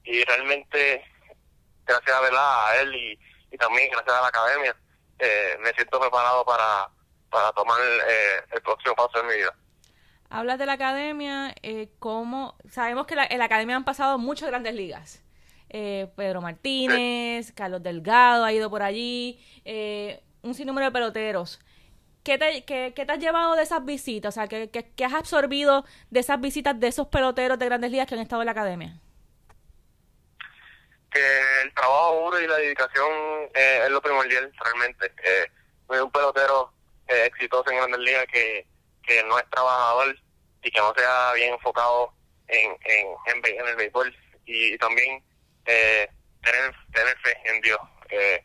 y 0.04 0.24
realmente, 0.24 1.04
gracias 1.86 2.22
¿verdad? 2.22 2.68
a 2.68 2.82
él 2.82 2.96
y, 2.96 3.20
y 3.52 3.58
también 3.58 3.90
gracias 3.92 4.16
a 4.16 4.22
la 4.22 4.28
academia, 4.28 4.76
eh, 5.20 5.58
me 5.60 5.74
siento 5.74 6.00
preparado 6.00 6.46
para, 6.46 6.90
para 7.30 7.52
tomar 7.54 7.80
eh, 7.82 8.44
el 8.52 8.62
próximo 8.62 8.96
paso 8.96 9.20
en 9.20 9.28
mi 9.28 9.36
vida. 9.36 9.54
Hablas 10.30 10.60
de 10.60 10.66
la 10.66 10.74
academia, 10.74 11.56
eh, 11.62 11.90
¿cómo? 12.00 12.58
Sabemos 12.70 13.08
que 13.08 13.16
la, 13.16 13.26
en 13.26 13.40
la 13.40 13.46
academia 13.46 13.78
han 13.78 13.86
pasado 13.86 14.18
muchas 14.18 14.50
grandes 14.50 14.76
ligas. 14.76 15.24
Eh, 15.70 16.08
Pedro 16.16 16.42
Martínez. 16.42 17.52
Carlos 17.54 17.84
Delgado 17.84 18.46
ha 18.46 18.54
ido 18.54 18.70
por 18.70 18.84
allí. 18.84 19.40
Eh, 19.66 20.22
un 20.42 20.54
sinnúmero 20.54 20.86
de 20.86 20.92
peloteros. 20.92 21.60
¿Qué 22.28 22.38
te, 22.38 22.66
qué, 22.66 22.92
te 22.92 23.10
has 23.10 23.20
llevado 23.20 23.56
de 23.56 23.64
esas 23.64 23.86
visitas? 23.86 24.34
O 24.34 24.36
sea, 24.36 24.48
¿qué, 24.48 24.70
¿qué, 24.70 24.92
qué, 24.96 25.06
has 25.06 25.14
absorbido 25.14 25.86
de 26.10 26.20
esas 26.20 26.42
visitas 26.42 26.78
de 26.78 26.88
esos 26.88 27.08
peloteros 27.08 27.58
de 27.58 27.66
grandes 27.66 27.90
ligas 27.90 28.06
que 28.06 28.16
han 28.16 28.20
estado 28.20 28.42
en 28.42 28.48
la 28.48 28.52
academia? 28.52 29.00
Que 31.10 31.62
el 31.64 31.74
trabajo 31.74 32.26
duro 32.26 32.42
y 32.42 32.48
la 32.48 32.58
dedicación 32.58 33.10
eh, 33.56 33.82
es 33.86 33.90
lo 33.90 34.02
primordial, 34.02 34.52
realmente. 34.62 35.06
Eh, 35.24 35.46
soy 35.88 36.00
un 36.00 36.12
pelotero 36.12 36.74
eh, 37.08 37.28
exitoso 37.28 37.72
en 37.72 37.78
grandes 37.78 38.00
ligas 38.02 38.26
que, 38.26 38.68
que 39.04 39.24
no 39.24 39.40
es 39.40 39.50
trabajador 39.50 40.14
y 40.64 40.70
que 40.70 40.82
no 40.82 40.94
sea 40.96 41.32
bien 41.34 41.54
enfocado 41.54 42.12
en, 42.50 42.76
el 43.68 43.76
béisbol. 43.78 44.14
Y 44.46 44.78
también 44.80 45.24
eh, 45.68 46.10
tener, 46.42 46.76
tener 46.92 47.18
fe 47.20 47.38
en 47.46 47.62
Dios. 47.62 47.80
Eh, 48.10 48.44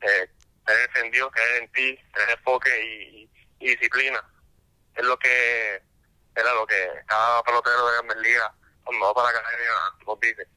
eh, 0.00 0.30
tener 0.64 0.90
fe 0.90 1.00
en 1.00 1.10
Dios, 1.10 1.30
creer 1.32 1.62
en 1.62 1.72
ti, 1.72 1.98
tener 2.14 2.30
enfoque 2.36 2.70
y, 2.84 3.30
y, 3.60 3.70
disciplina. 3.70 4.22
Es 4.94 5.04
lo 5.04 5.18
que 5.18 5.82
era 6.34 6.54
lo 6.54 6.66
que 6.66 6.74
cada 7.06 7.42
pelotero 7.42 7.86
de 7.86 7.92
Grandes 7.94 8.16
Ligas, 8.18 8.50
cuando 8.84 9.06
va 9.06 9.14
para 9.14 9.32
la 9.32 9.38
academia, 9.38 9.70
nos 10.06 10.20
dice. 10.20 10.48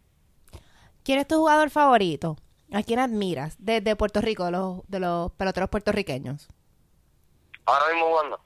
¿Quién 1.04 1.20
es 1.20 1.28
tu 1.28 1.36
jugador 1.36 1.70
favorito? 1.70 2.38
¿A 2.74 2.82
quién 2.82 3.00
admiras 3.00 3.56
desde 3.60 3.96
Puerto 3.96 4.22
Rico, 4.22 4.46
de 4.46 4.52
los, 4.52 4.88
de 4.88 5.00
los 5.00 5.32
peloteros 5.34 5.70
puertorriqueños? 5.70 6.48
¿Ahora 7.66 7.94
mismo 7.94 8.08
jugando? 8.08 8.42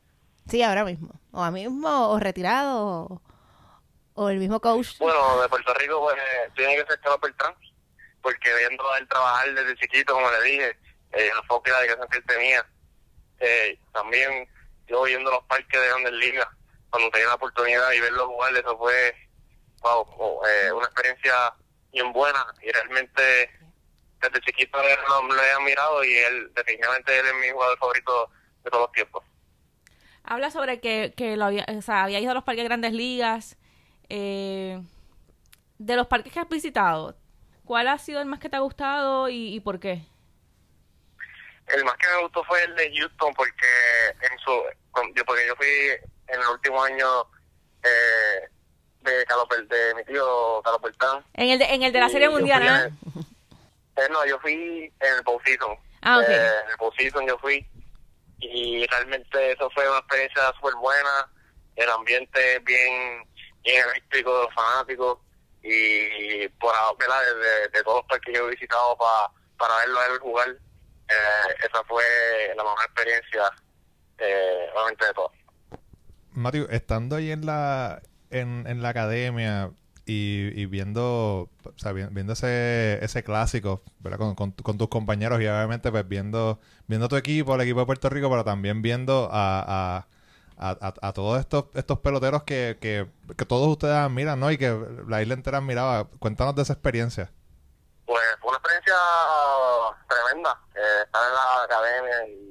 Sí, 0.50 0.64
ahora 0.64 0.84
mismo. 0.84 1.20
O 1.32 1.40
ahora 1.40 1.52
mismo, 1.52 2.10
o 2.10 2.20
retirado, 2.20 2.86
o, 2.86 3.22
o, 4.20 4.30
el 4.30 4.38
mismo 4.38 4.60
coach. 4.60 4.98
Bueno, 5.00 5.42
de 5.42 5.50
Puerto 5.50 5.74
Rico, 5.76 6.02
pues 6.02 6.16
tiene 6.56 6.76
que 6.76 6.86
ser 6.86 7.00
Carlos 7.00 7.22
Beltrán, 7.22 7.56
porque 8.22 8.50
viendo 8.58 8.92
a 8.92 8.98
él 8.98 9.08
trabajar 9.08 9.54
desde 9.54 9.76
chiquito, 9.78 10.14
como 10.14 10.30
le 10.30 10.42
dije, 10.44 10.70
eh, 11.14 11.30
el 11.32 11.38
enfoque 11.38 11.70
y 11.70 11.74
la 11.74 11.80
dedicación 11.80 12.10
que 12.10 12.18
él 12.18 12.26
tenía. 12.26 12.66
Eh, 13.40 13.80
también 13.94 14.50
yo 14.88 15.04
viendo 15.04 15.32
los 15.32 15.44
parques 15.46 15.80
de 15.80 15.88
Grandes 15.88 16.14
Ligas, 16.14 16.48
cuando 16.90 17.10
tenía 17.12 17.28
la 17.28 17.36
oportunidad 17.36 17.92
y 17.94 18.00
verlo 18.02 18.28
jugar, 18.28 18.56
eso 18.56 18.78
fue 18.78 19.16
wow, 19.82 20.42
eh, 20.46 20.72
una 20.74 20.86
experiencia 20.86 21.54
bien 21.92 22.12
buena 22.12 22.46
y 22.62 22.72
realmente 22.72 23.50
desde 24.22 24.42
chiquito 24.42 24.78
lo, 24.78 25.28
lo 25.34 25.44
he 25.44 25.52
admirado 25.52 26.04
y 26.04 26.14
él 26.14 26.52
definitivamente 26.54 27.18
él 27.18 27.26
es 27.26 27.34
mi 27.36 27.50
jugador 27.52 27.78
favorito 27.78 28.30
de 28.64 28.70
todos 28.70 28.84
los 28.84 28.92
tiempos. 28.92 29.24
Habla 30.24 30.52
sobre 30.52 30.80
que, 30.80 31.14
que 31.16 31.38
lo 31.38 31.46
había, 31.46 31.66
o 31.70 31.82
sea, 31.82 32.04
había 32.04 32.20
ido 32.20 32.32
a 32.32 32.34
los 32.34 32.44
parques 32.44 32.64
de 32.64 32.68
Grandes 32.68 32.94
Ligas. 32.94 33.58
Eh, 34.10 34.82
de 35.78 35.96
los 35.96 36.08
parques 36.08 36.34
que 36.34 36.40
has 36.40 36.50
visitado, 36.50 37.16
¿cuál 37.64 37.88
ha 37.88 37.98
sido 37.98 38.20
el 38.20 38.26
más 38.26 38.40
que 38.40 38.50
te 38.50 38.56
ha 38.58 38.60
gustado 38.60 39.30
y, 39.30 39.54
y 39.56 39.60
por 39.60 39.80
qué? 39.80 40.04
el 41.68 41.86
más 41.86 41.96
que 41.98 42.08
me 42.08 42.24
gustó 42.24 42.44
fue 42.46 42.64
el 42.64 42.76
de 42.76 42.92
Houston 42.98 43.32
porque 43.36 43.68
en 44.32 44.40
su 44.40 44.52
yo 45.16 45.24
porque 45.24 45.46
yo 45.46 45.56
fui 45.56 45.68
en 45.68 46.42
el 46.42 46.48
último 46.48 46.82
año 46.84 47.06
eh, 47.84 48.50
de 49.02 49.24
Calopel, 49.26 49.68
de 49.68 49.94
mi 49.94 50.04
tío 50.04 50.62
Calopertán 50.64 51.24
En 51.36 51.50
el 51.50 51.60
de, 51.60 51.66
en 51.66 51.84
el 51.84 51.94
de 51.94 52.00
la 52.00 52.10
Serie 52.10 52.28
Mundial, 52.28 52.64
el- 52.66 54.04
eh, 54.04 54.08
no, 54.10 54.26
yo 54.26 54.40
fui 54.40 54.92
en 55.00 55.14
el 55.18 55.24
postseason. 55.24 55.78
Ah, 56.02 56.18
ok. 56.20 56.30
Eh, 56.30 56.36
en 56.66 56.72
el 56.72 56.78
postseason 56.78 57.28
yo 57.28 57.38
fui 57.38 57.64
y 58.40 58.88
realmente 58.88 59.52
eso 59.52 59.70
fue 59.72 59.88
una 59.88 60.00
experiencia 60.00 60.52
súper 60.56 60.74
buena. 60.76 61.30
El 61.76 61.90
ambiente 61.92 62.60
bien, 62.60 63.24
bien 63.64 63.84
eléctrico 63.90 64.36
de 64.36 64.44
los 64.46 64.54
fanáticos 64.54 65.20
y 65.62 66.48
por 66.60 66.74
¿verdad? 66.98 67.22
De, 67.74 67.84
todos 67.84 67.98
los 67.98 68.06
parques 68.06 68.34
que 68.34 68.40
he 68.40 68.50
visitado 68.50 68.98
pa- 68.98 69.32
para 69.58 69.76
verlo 69.78 70.00
a 70.00 70.06
él 70.08 70.20
jugar, 70.20 70.50
eh, 70.50 71.56
esa 71.68 71.84
fue 71.84 72.04
la 72.56 72.64
mejor 72.64 72.80
experiencia, 72.86 73.44
eh, 74.20 74.70
obviamente 74.74 75.06
de 75.06 75.14
todas. 75.14 75.32
Matthew, 76.32 76.68
estando 76.70 77.18
ahí 77.18 77.32
en 77.32 77.46
la, 77.46 78.02
en, 78.30 78.66
en 78.68 78.82
la 78.82 78.90
academia 78.90 79.72
y, 80.06 80.52
y 80.60 80.66
viendo, 80.66 81.50
o 81.64 81.94
viendo 82.12 82.34
ese, 82.34 83.04
ese 83.04 83.24
clásico. 83.24 83.84
Con, 84.18 84.36
con, 84.36 84.52
con 84.52 84.78
tus 84.78 84.88
compañeros 84.88 85.42
y 85.42 85.48
obviamente 85.48 85.92
pues 85.92 86.08
viendo, 86.08 86.60
viendo 86.88 87.10
tu 87.10 87.18
equipo, 87.18 87.56
el 87.56 87.62
equipo 87.62 87.82
de 87.82 87.86
Puerto 87.86 88.10
Rico, 88.10 88.30
pero 88.30 88.44
también 88.46 88.82
viendo 88.82 89.30
a, 89.32 90.08
a, 90.60 90.94
a, 91.02 91.14
todos 91.14 91.40
estos, 91.40 91.66
estos 91.74 92.00
peloteros 92.00 92.44
que, 92.44 92.78
que, 92.82 93.08
que 93.38 93.46
todos 93.46 93.68
ustedes 93.70 93.96
admiran, 93.96 94.40
¿no? 94.40 94.52
Y 94.52 94.58
que 94.58 94.78
la 95.08 95.22
isla 95.22 95.34
entera 95.34 95.60
admiraba. 95.60 96.10
Cuéntanos 96.20 96.56
de 96.56 96.64
esa 96.64 96.74
experiencia. 96.74 97.32
Pues 98.06 98.22
fue 98.42 98.50
una 98.50 98.58
experiencia 98.58 98.96
tremenda, 100.08 100.60
eh, 100.76 101.04
estar 101.06 101.22
en 101.28 101.34
la 101.34 101.64
academia 101.64 102.28
y, 102.28 102.50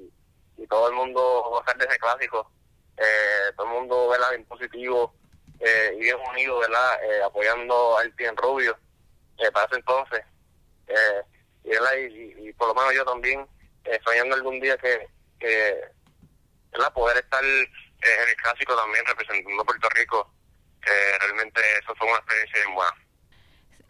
todo 0.69 0.89
el 0.89 0.95
mundo 0.97 1.21
gozar 1.49 1.79
de 1.79 1.87
ese 1.87 1.99
clásico. 1.99 2.51
Eh, 2.99 3.53
todo 3.57 3.67
el 3.69 3.73
mundo 3.73 4.09
verla 4.09 4.29
bien 4.31 4.45
positivo 4.45 5.15
eh, 5.61 5.95
y 5.97 6.01
bien 6.01 6.19
unido, 6.31 6.59
¿verdad? 6.59 7.03
Eh, 7.05 7.23
apoyando 7.25 7.97
al 7.97 8.15
Tien 8.17 8.37
Rubio 8.37 8.77
eh, 9.39 9.51
para 9.51 9.65
ese 9.65 9.77
entonces. 9.77 10.21
Y, 11.65 11.71
¿verdad? 11.71 11.91
Y, 11.97 12.49
y- 12.49 12.53
por 12.53 12.69
lo 12.69 12.75
menos 12.75 12.95
yo 12.95 13.05
también, 13.07 13.47
soñando 14.05 14.35
algún 14.35 14.61
día 14.61 14.77
que, 14.77 15.09
que 15.39 15.81
¿verdad? 16.73 16.93
poder 16.93 17.17
estar 17.17 17.43
en 18.03 18.29
el 18.29 18.37
clásico 18.37 18.77
también 18.77 19.05
representando 19.07 19.63
a 19.63 19.65
Puerto 19.65 19.89
Rico. 19.91 20.31
Realmente 21.21 21.61
eso 21.83 21.95
fue 21.97 22.07
una 22.09 22.17
experiencia 22.19 22.61
bien 22.65 22.75
buena. 22.75 22.93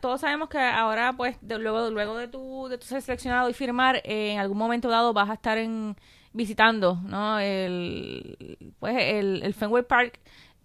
Todos 0.01 0.21
sabemos 0.21 0.49
que 0.49 0.59
ahora, 0.59 1.12
pues, 1.12 1.37
de- 1.40 1.59
luego, 1.59 1.90
luego 1.90 2.16
de 2.16 2.29
tu, 2.29 2.68
de 2.68 2.79
tu 2.79 2.87
ser 2.87 3.03
seleccionado 3.03 3.49
y 3.49 3.55
firmar, 3.55 3.97
eh, 4.05 4.33
en 4.33 4.38
algún 4.38 4.57
momento 4.59 4.88
dado 4.88 5.12
vas 5.12 5.29
a 5.31 5.35
estar 5.35 5.59
en 5.59 5.97
visitando, 6.33 6.97
¿no? 7.05 7.38
El, 7.40 8.73
pues, 8.79 8.94
el, 8.99 9.42
el 9.42 9.55
Fenway 9.55 9.83
Park, 9.83 10.21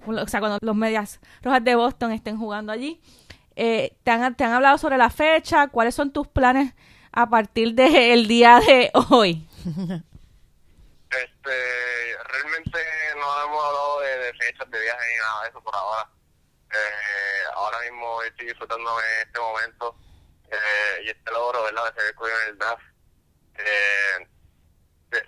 o 0.05 0.27
sea, 0.27 0.39
cuando 0.39 0.59
los 0.61 0.75
medias 0.75 1.19
rojas 1.41 1.63
de 1.63 1.75
Boston 1.75 2.11
estén 2.11 2.37
jugando 2.37 2.71
allí. 2.71 3.01
Eh, 3.55 3.95
¿te, 4.03 4.11
han, 4.11 4.35
¿Te 4.35 4.43
han 4.43 4.51
hablado 4.53 4.77
sobre 4.77 4.97
la 4.97 5.09
fecha? 5.09 5.67
¿Cuáles 5.67 5.95
son 5.95 6.11
tus 6.11 6.27
planes 6.27 6.73
a 7.11 7.29
partir 7.29 7.73
del 7.75 8.27
día 8.27 8.59
de 8.65 8.91
hoy? 9.09 9.47
Este, 11.13 12.17
realmente 12.27 12.79
no 13.23 13.43
hemos 13.43 13.65
hablado 13.65 13.99
de, 14.01 14.33
fechas 14.33 14.69
de 14.69 14.79
viaje 14.81 15.09
ni 15.09 15.17
nada 15.19 15.43
de 15.43 15.49
eso 15.49 15.61
por 15.61 15.75
ahora. 15.75 16.09
Eh, 16.73 17.43
ahora 17.55 17.79
mismo 17.81 18.21
estoy 18.23 18.47
disfrutando 18.47 18.97
de 18.97 19.21
este 19.21 19.39
momento 19.39 19.95
eh, 20.49 21.03
y 21.03 21.09
este 21.09 21.31
logro, 21.31 21.63
¿verdad? 21.63 21.93
De 21.93 22.01
ser 22.01 22.09
escogido 22.09 22.41
en 22.41 22.47
el 22.49 22.57
draft. 22.57 22.83
Eh, 23.55 24.27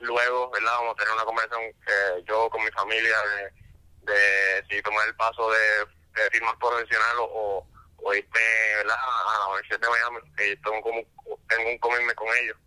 luego, 0.02 0.50
¿verdad? 0.50 0.72
Vamos 0.80 0.94
a 0.94 0.98
tener 0.98 1.14
una 1.14 1.26
conversación 1.26 1.64
eh, 1.64 2.24
yo 2.28 2.50
con 2.50 2.64
mi 2.64 2.72
familia 2.72 3.16
de, 3.22 4.12
de 4.12 4.66
si 4.70 4.82
tomar 4.82 5.08
el 5.08 5.16
paso 5.16 5.50
de, 5.52 5.86
de 6.16 6.30
firmar 6.32 6.58
profesional 6.58 7.20
o, 7.20 7.24
o, 7.26 7.68
o 7.98 8.14
irme, 8.14 8.40
¿verdad? 8.78 8.98
A 8.98 9.40
la 9.40 9.48
Universidad 9.48 9.80
de 9.80 9.90
Miami, 9.90 10.32
que 10.36 10.56
tengo, 10.58 10.82
como, 10.82 11.02
tengo 11.48 11.70
un 11.70 11.78
commitment 11.78 12.18
con 12.18 12.28
ellos. 12.38 12.58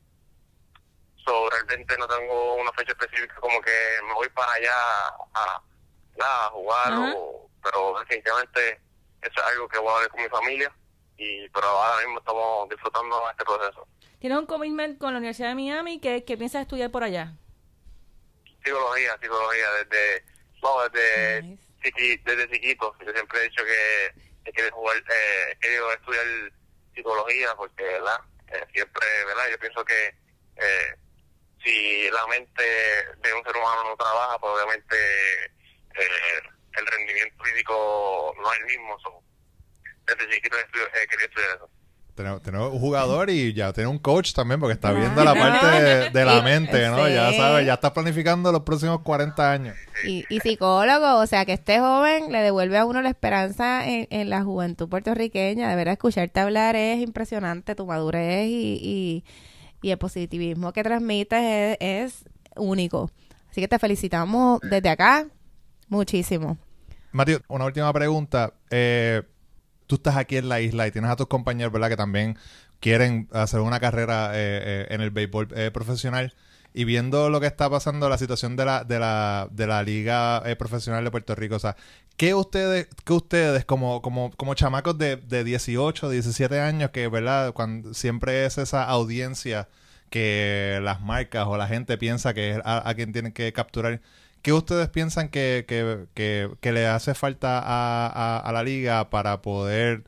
So, 1.28 1.50
realmente 1.50 1.94
no 1.98 2.08
tengo 2.08 2.54
una 2.54 2.72
fecha 2.72 2.92
específica 2.92 3.34
como 3.34 3.60
que 3.60 3.70
me 4.06 4.14
voy 4.14 4.30
para 4.30 4.50
allá 4.50 4.72
a, 5.34 5.62
nada, 6.16 6.46
a 6.46 6.50
jugar, 6.50 6.94
o, 6.96 7.50
pero 7.62 7.98
definitivamente 8.00 8.80
eso 9.20 9.34
es 9.38 9.44
algo 9.44 9.68
que 9.68 9.78
voy 9.78 9.90
a 9.90 9.96
hablar 9.96 10.08
con 10.10 10.22
mi 10.22 10.28
familia, 10.30 10.72
y 11.18 11.46
pero 11.50 11.66
ahora 11.66 11.98
mismo 12.06 12.18
estamos 12.20 12.68
disfrutando 12.70 13.18
de 13.26 13.30
este 13.32 13.44
proceso. 13.44 13.86
¿Tienes 14.18 14.38
un 14.38 14.46
commitment 14.46 14.98
con 14.98 15.12
la 15.12 15.18
Universidad 15.18 15.50
de 15.50 15.56
Miami? 15.56 16.00
¿Qué, 16.00 16.24
qué 16.24 16.38
piensas 16.38 16.62
estudiar 16.62 16.90
por 16.90 17.04
allá? 17.04 17.34
Psicología, 18.64 19.18
psicología, 19.20 19.70
desde, 19.84 20.24
no, 20.62 20.88
desde, 20.88 21.42
Nice. 21.42 21.62
chiqui- 21.82 22.22
desde 22.24 22.50
chiquito, 22.50 22.96
yo 23.04 23.12
siempre 23.12 23.40
he 23.40 23.42
dicho 23.50 23.62
que 23.64 24.14
he 24.46 24.52
querido, 24.52 24.74
jugar, 24.76 24.96
eh, 24.96 25.52
he 25.52 25.58
querido 25.58 25.92
estudiar 25.92 26.24
psicología 26.94 27.54
porque, 27.54 27.84
¿verdad? 27.84 28.18
Eh, 28.48 28.64
siempre, 28.72 29.06
¿verdad? 29.26 29.44
Yo 29.50 29.58
pienso 29.58 29.84
que 29.84 30.06
eh, 30.56 30.96
si 31.68 32.10
la 32.10 32.26
mente 32.26 32.62
de 33.22 33.34
un 33.34 33.44
ser 33.44 33.56
humano 33.56 33.90
no 33.90 33.96
trabaja, 33.96 34.38
pues 34.38 34.52
obviamente 34.54 34.96
eh, 35.94 36.48
el 36.78 36.86
rendimiento 36.86 37.44
físico 37.44 38.34
no 38.40 38.52
es 38.52 38.58
el 38.60 38.66
mismo. 38.66 38.98
So, 39.00 39.22
desde 40.06 40.34
chiquito 40.34 40.56
querido 40.72 41.26
estudiar 41.26 41.56
eso. 41.56 41.70
Tenemos, 42.14 42.42
tenemos 42.42 42.72
un 42.72 42.80
jugador 42.80 43.30
y 43.30 43.52
ya 43.52 43.72
tiene 43.72 43.88
un 43.88 44.00
coach 44.00 44.32
también 44.32 44.58
porque 44.58 44.72
está 44.72 44.90
viendo 44.90 45.22
la 45.22 45.34
parte 45.34 45.66
de, 45.66 46.10
de 46.10 46.24
la 46.24 46.42
mente, 46.42 46.88
¿no? 46.88 47.08
Ya 47.08 47.32
sabes, 47.32 47.64
ya 47.64 47.74
está 47.74 47.94
planificando 47.94 48.50
los 48.50 48.62
próximos 48.62 49.02
40 49.02 49.52
años. 49.52 49.76
Y, 50.04 50.24
y 50.28 50.40
psicólogo, 50.40 51.18
o 51.18 51.26
sea 51.28 51.44
que 51.44 51.52
este 51.52 51.78
joven 51.78 52.32
le 52.32 52.40
devuelve 52.40 52.76
a 52.76 52.86
uno 52.86 53.02
la 53.02 53.10
esperanza 53.10 53.86
en, 53.86 54.08
en 54.10 54.30
la 54.30 54.42
juventud 54.42 54.88
puertorriqueña. 54.88 55.68
De 55.68 55.76
verdad, 55.76 55.92
escucharte 55.92 56.40
hablar 56.40 56.74
es 56.74 56.98
impresionante, 56.98 57.76
tu 57.76 57.86
madurez 57.86 58.46
y, 58.46 58.80
y, 58.82 59.24
y 59.82 59.90
el 59.90 59.98
positivismo 59.98 60.72
que 60.72 60.82
transmites 60.82 61.76
es, 61.80 62.24
único. 62.56 63.10
Así 63.50 63.60
que 63.60 63.68
te 63.68 63.78
felicitamos 63.78 64.60
desde 64.62 64.88
acá 64.88 65.26
muchísimo. 65.88 66.58
Mateo, 67.12 67.40
una 67.48 67.64
última 67.64 67.92
pregunta. 67.92 68.54
Eh, 68.70 69.22
tú 69.86 69.96
estás 69.96 70.16
aquí 70.16 70.36
en 70.36 70.48
la 70.48 70.60
isla 70.60 70.86
y 70.86 70.90
tienes 70.92 71.10
a 71.10 71.16
tus 71.16 71.26
compañeros, 71.26 71.72
¿verdad? 71.72 71.88
Que 71.88 71.96
también 71.96 72.36
quieren 72.80 73.28
hacer 73.32 73.60
una 73.60 73.80
carrera 73.80 74.32
eh, 74.34 74.60
eh, 74.62 74.86
en 74.90 75.00
el 75.00 75.10
béisbol 75.10 75.48
eh, 75.56 75.70
profesional. 75.72 76.34
Y 76.74 76.84
viendo 76.84 77.30
lo 77.30 77.40
que 77.40 77.46
está 77.46 77.68
pasando, 77.70 78.08
la 78.08 78.18
situación 78.18 78.56
de 78.56 78.64
la, 78.64 78.84
de 78.84 78.98
la, 78.98 79.48
de 79.50 79.66
la 79.66 79.82
liga 79.82 80.42
eh, 80.46 80.56
profesional 80.56 81.04
de 81.04 81.10
Puerto 81.10 81.34
Rico, 81.34 81.56
o 81.56 81.58
sea, 81.58 81.76
¿qué 82.16 82.34
ustedes, 82.34 82.88
qué 83.04 83.12
ustedes 83.12 83.64
como, 83.64 84.02
como, 84.02 84.30
como 84.36 84.54
chamacos 84.54 84.98
de, 84.98 85.16
de 85.16 85.44
18, 85.44 86.10
17 86.10 86.60
años, 86.60 86.90
que, 86.90 87.08
¿verdad? 87.08 87.52
Cuando 87.54 87.94
siempre 87.94 88.44
es 88.46 88.58
esa 88.58 88.84
audiencia 88.84 89.68
que 90.10 90.80
las 90.82 91.00
marcas 91.00 91.46
o 91.46 91.56
la 91.56 91.68
gente 91.68 91.98
piensa 91.98 92.34
que 92.34 92.52
es 92.52 92.58
a, 92.64 92.88
a 92.88 92.94
quien 92.94 93.12
tienen 93.12 93.32
que 93.32 93.52
capturar. 93.52 94.00
¿Qué 94.42 94.52
ustedes 94.52 94.88
piensan 94.88 95.28
que, 95.28 95.64
que, 95.68 96.06
que, 96.14 96.50
que 96.60 96.72
le 96.72 96.86
hace 96.86 97.14
falta 97.14 97.58
a, 97.58 98.06
a, 98.06 98.38
a 98.38 98.52
la 98.52 98.62
liga 98.62 99.10
para 99.10 99.42
poder 99.42 100.04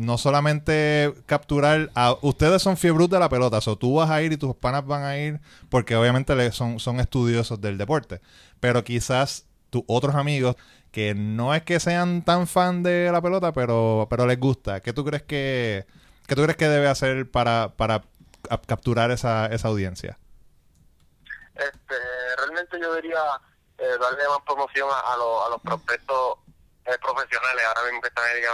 no 0.00 0.18
solamente 0.18 1.12
capturar 1.26 1.90
a 1.94 2.16
ustedes 2.22 2.62
son 2.62 2.76
fiebros 2.76 3.10
de 3.10 3.18
la 3.18 3.28
pelota, 3.28 3.58
o 3.64 3.76
tú 3.76 3.96
vas 3.96 4.10
a 4.10 4.22
ir 4.22 4.32
y 4.32 4.36
tus 4.36 4.56
panas 4.56 4.86
van 4.86 5.04
a 5.04 5.16
ir 5.18 5.40
porque 5.68 5.94
obviamente 5.96 6.50
son, 6.52 6.80
son 6.80 7.00
estudiosos 7.00 7.60
del 7.60 7.78
deporte, 7.78 8.20
pero 8.60 8.82
quizás 8.82 9.46
tus 9.70 9.82
otros 9.86 10.14
amigos 10.14 10.56
que 10.90 11.14
no 11.14 11.54
es 11.54 11.62
que 11.62 11.78
sean 11.78 12.24
tan 12.24 12.46
fan 12.46 12.82
de 12.82 13.10
la 13.12 13.20
pelota, 13.20 13.52
pero, 13.52 14.06
pero 14.10 14.26
les 14.26 14.40
gusta. 14.40 14.80
¿Qué 14.80 14.92
tú 14.92 15.04
crees 15.04 15.22
que, 15.22 15.86
qué 16.26 16.34
tú 16.34 16.42
crees 16.42 16.56
que 16.56 16.68
debe 16.68 16.88
hacer 16.88 17.30
para, 17.30 17.74
para 17.76 18.02
cap- 18.48 18.66
capturar 18.66 19.10
esa, 19.12 19.46
esa 19.46 19.68
audiencia? 19.68 20.18
Este, 21.54 21.94
realmente 22.38 22.80
yo 22.80 22.94
diría 22.96 23.20
eh, 23.78 23.96
darle 24.00 24.28
más 24.28 24.40
promoción 24.46 24.88
a, 24.90 24.94
a, 24.94 25.14
a 25.14 25.50
los 25.50 25.60
prospectos 25.62 26.38
eh, 26.86 26.96
profesionales 27.02 27.64
ahora 27.68 27.84
mismo 27.84 28.00
que 28.00 28.08
están 28.08 28.24
en 28.30 28.36
Liga 28.36 28.50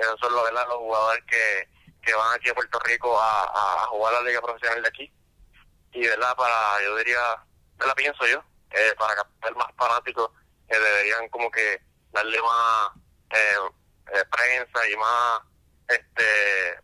que 0.00 0.06
no 0.06 0.16
son 0.16 0.34
¿verdad? 0.44 0.66
los 0.68 0.78
jugadores 0.78 1.22
que, 1.26 1.68
que 2.02 2.14
van 2.14 2.34
aquí 2.34 2.48
a 2.48 2.54
Puerto 2.54 2.78
Rico 2.80 3.20
a, 3.20 3.44
a, 3.44 3.82
a 3.82 3.86
jugar 3.88 4.14
la 4.14 4.22
Liga 4.22 4.40
Profesional 4.40 4.82
de 4.82 4.88
aquí. 4.88 5.12
Y, 5.92 6.06
¿verdad? 6.06 6.34
Para, 6.36 6.82
yo 6.82 6.96
diría, 6.96 7.18
¿verdad? 7.76 7.94
Pienso 7.94 8.26
yo, 8.26 8.42
eh, 8.70 8.94
para 8.98 9.16
captar 9.16 9.54
más 9.56 9.68
fanáticos, 9.76 10.30
que 10.68 10.78
deberían 10.78 11.28
como 11.28 11.50
que 11.50 11.82
darle 12.12 12.40
más 12.40 12.92
eh, 13.30 13.56
eh, 14.14 14.24
prensa 14.30 14.88
y 14.88 14.96
más 14.96 15.40
este 15.88 16.80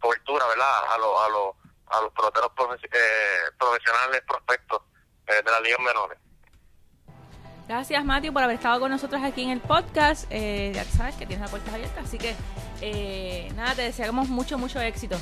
cobertura, 0.00 0.46
¿verdad? 0.46 0.92
A 0.92 0.98
los 0.98 1.20
a 1.20 1.28
los 1.28 1.54
a 1.88 2.00
los 2.00 2.12
peloteros 2.12 2.50
eh, 2.90 3.50
profesionales 3.58 4.22
prospectos 4.26 4.82
eh, 5.26 5.42
de 5.44 5.50
las 5.50 5.60
ligas 5.60 5.80
menores. 5.80 6.18
Gracias, 7.68 8.04
Matthew, 8.04 8.32
por 8.32 8.42
haber 8.44 8.56
estado 8.56 8.78
con 8.78 8.90
nosotros 8.90 9.20
aquí 9.24 9.42
en 9.42 9.50
el 9.50 9.60
podcast. 9.60 10.26
Eh, 10.30 10.70
ya 10.74 10.84
sabes 10.84 11.16
que 11.16 11.26
tienes 11.26 11.40
las 11.40 11.50
puertas 11.50 11.74
abiertas, 11.74 12.04
así 12.04 12.16
que 12.16 12.34
eh, 12.80 13.50
nada, 13.56 13.74
te 13.74 13.82
deseamos 13.82 14.28
mucho, 14.28 14.56
mucho 14.56 14.80
éxito. 14.80 15.16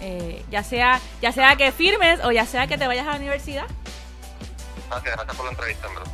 Eh, 0.00 0.42
ya 0.50 0.62
sea 0.62 0.98
ya 1.20 1.30
sea 1.30 1.56
que 1.56 1.72
firmes 1.72 2.20
o 2.24 2.32
ya 2.32 2.46
sea 2.46 2.66
que 2.66 2.78
te 2.78 2.86
vayas 2.86 3.06
a 3.06 3.10
la 3.10 3.16
universidad. 3.16 3.64
Gracias, 4.88 5.14
gracias 5.14 5.36
por 5.36 5.44
la 5.44 5.50
entrevista, 5.52 5.86
en 5.88 5.94
verdad. 5.94 6.12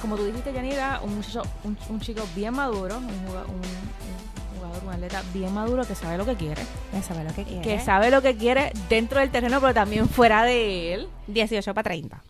Como 0.00 0.16
tú 0.16 0.26
dijiste, 0.26 0.52
Yanira, 0.52 1.00
un 1.02 1.16
muchacho, 1.16 1.42
un, 1.64 1.76
un 1.88 2.00
chico 2.00 2.22
bien 2.36 2.54
maduro, 2.54 2.98
un, 2.98 3.26
juga- 3.26 3.46
un- 3.46 3.56
un 3.56 4.58
jugador, 4.60 4.84
un 4.84 4.92
atleta 4.92 5.22
bien 5.34 5.52
maduro 5.52 5.84
que 5.84 5.96
sabe 5.96 6.18
lo 6.18 6.24
que 6.24 6.36
quiere. 6.36 6.62
Que 6.92 7.02
sabe 7.02 7.24
lo 7.24 7.34
que 7.34 7.42
quiere. 7.44 7.62
Que 7.62 7.80
sabe 7.80 8.10
lo 8.12 8.22
que 8.22 8.36
quiere 8.36 8.72
dentro 8.88 9.18
del 9.18 9.30
terreno, 9.32 9.60
pero 9.60 9.74
también 9.74 10.08
fuera 10.08 10.44
de 10.44 10.94
él. 10.94 11.08
18 11.26 11.74
para 11.74 11.82
30. 11.90 12.22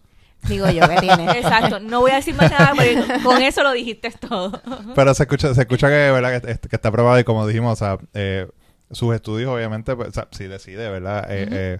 Digo 0.48 0.68
yo 0.70 0.88
que 0.88 0.96
tiene. 1.00 1.30
Exacto, 1.38 1.80
no 1.80 2.00
voy 2.00 2.10
a 2.12 2.16
decir 2.16 2.34
más 2.34 2.50
nada 2.50 2.70
porque 2.74 2.96
con 3.24 3.40
eso 3.42 3.62
lo 3.62 3.72
dijiste 3.72 4.10
todo. 4.12 4.60
Pero 4.94 5.14
se 5.14 5.24
escucha, 5.24 5.54
se 5.54 5.60
escucha 5.62 5.88
que, 5.88 6.10
¿verdad? 6.10 6.40
que, 6.40 6.58
que 6.68 6.76
está 6.76 6.90
probado 6.90 7.18
y 7.18 7.24
como 7.24 7.46
dijimos, 7.46 7.72
o 7.72 7.76
sea, 7.84 7.98
eh, 8.14 8.48
sus 8.90 9.14
estudios 9.14 9.50
obviamente, 9.52 9.94
pues, 9.96 10.08
o 10.08 10.12
sea, 10.12 10.28
si 10.30 10.44
decide, 10.44 10.88
¿verdad? 10.90 11.26
Eh, 11.28 11.48
eh, 11.50 11.78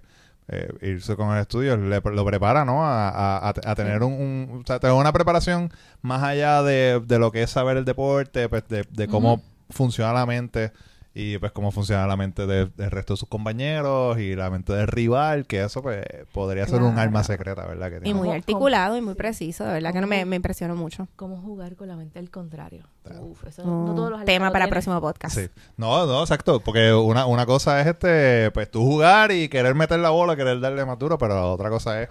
eh, 0.48 0.68
irse 0.92 1.16
con 1.16 1.32
el 1.34 1.40
estudio, 1.40 1.76
le- 1.76 2.00
lo 2.02 2.24
prepara, 2.24 2.64
¿no? 2.64 2.84
A, 2.84 3.08
a- 3.08 3.48
a- 3.48 3.74
tener 3.74 4.02
un, 4.02 4.12
un- 4.12 4.60
o 4.62 4.66
sea, 4.66 4.78
tener 4.78 4.94
una 4.96 5.12
preparación 5.12 5.72
más 6.02 6.22
allá 6.22 6.62
de, 6.62 7.00
de 7.04 7.18
lo 7.18 7.32
que 7.32 7.42
es 7.42 7.50
saber 7.50 7.76
el 7.76 7.84
deporte, 7.84 8.48
pues 8.48 8.62
de, 8.68 8.84
de 8.90 9.08
cómo 9.08 9.42
funciona 9.70 10.12
la 10.12 10.26
mente 10.26 10.72
y 11.18 11.38
pues 11.38 11.50
cómo 11.52 11.70
funciona 11.72 12.06
la 12.06 12.14
mente 12.14 12.46
de- 12.46 12.66
del 12.66 12.90
resto 12.90 13.14
de 13.14 13.16
sus 13.16 13.28
compañeros 13.28 14.18
y 14.18 14.36
la 14.36 14.50
mente 14.50 14.74
del 14.74 14.86
rival, 14.86 15.46
que 15.46 15.64
eso 15.64 15.80
pues 15.80 16.04
podría 16.32 16.66
ser 16.66 16.82
un 16.82 16.98
arma 16.98 17.24
secreta, 17.24 17.64
¿verdad? 17.64 17.88
Que 17.90 18.06
Y 18.06 18.12
muy 18.12 18.28
¿Cómo- 18.28 18.32
articulado 18.32 18.98
y 18.98 19.00
muy 19.00 19.14
preciso. 19.14 19.64
De 19.64 19.72
verdad 19.72 19.94
que 19.94 20.00
no 20.02 20.06
me, 20.06 20.20
impresionó 20.20 20.76
mucho. 20.76 21.08
¿Cómo 21.16 21.38
jugar 21.40 21.74
con 21.74 21.88
la 21.88 21.96
mente 21.96 22.18
del 22.18 22.30
contrario? 22.30 22.84
Claro. 23.02 23.22
Uf, 23.22 23.44
eso 23.46 23.64
no 23.64 23.94
todos 23.94 24.10
los 24.10 24.24
tema 24.26 24.50
para 24.50 24.64
el 24.66 24.70
próximo 24.70 25.00
podcast. 25.00 25.38
Sí. 25.38 25.48
No, 25.78 26.04
no, 26.04 26.20
exacto. 26.20 26.60
Porque 26.60 26.92
una, 26.92 27.24
una 27.24 27.46
cosa 27.46 27.80
es 27.80 27.86
este, 27.86 28.50
pues 28.50 28.70
tú 28.70 28.82
jugar 28.82 29.32
y 29.32 29.48
querer 29.48 29.74
meter 29.74 29.98
la 30.00 30.10
bola, 30.10 30.36
querer 30.36 30.60
darle 30.60 30.84
más 30.84 30.98
duro, 30.98 31.16
pero 31.16 31.34
la 31.34 31.46
otra 31.46 31.70
cosa 31.70 32.02
es, 32.02 32.10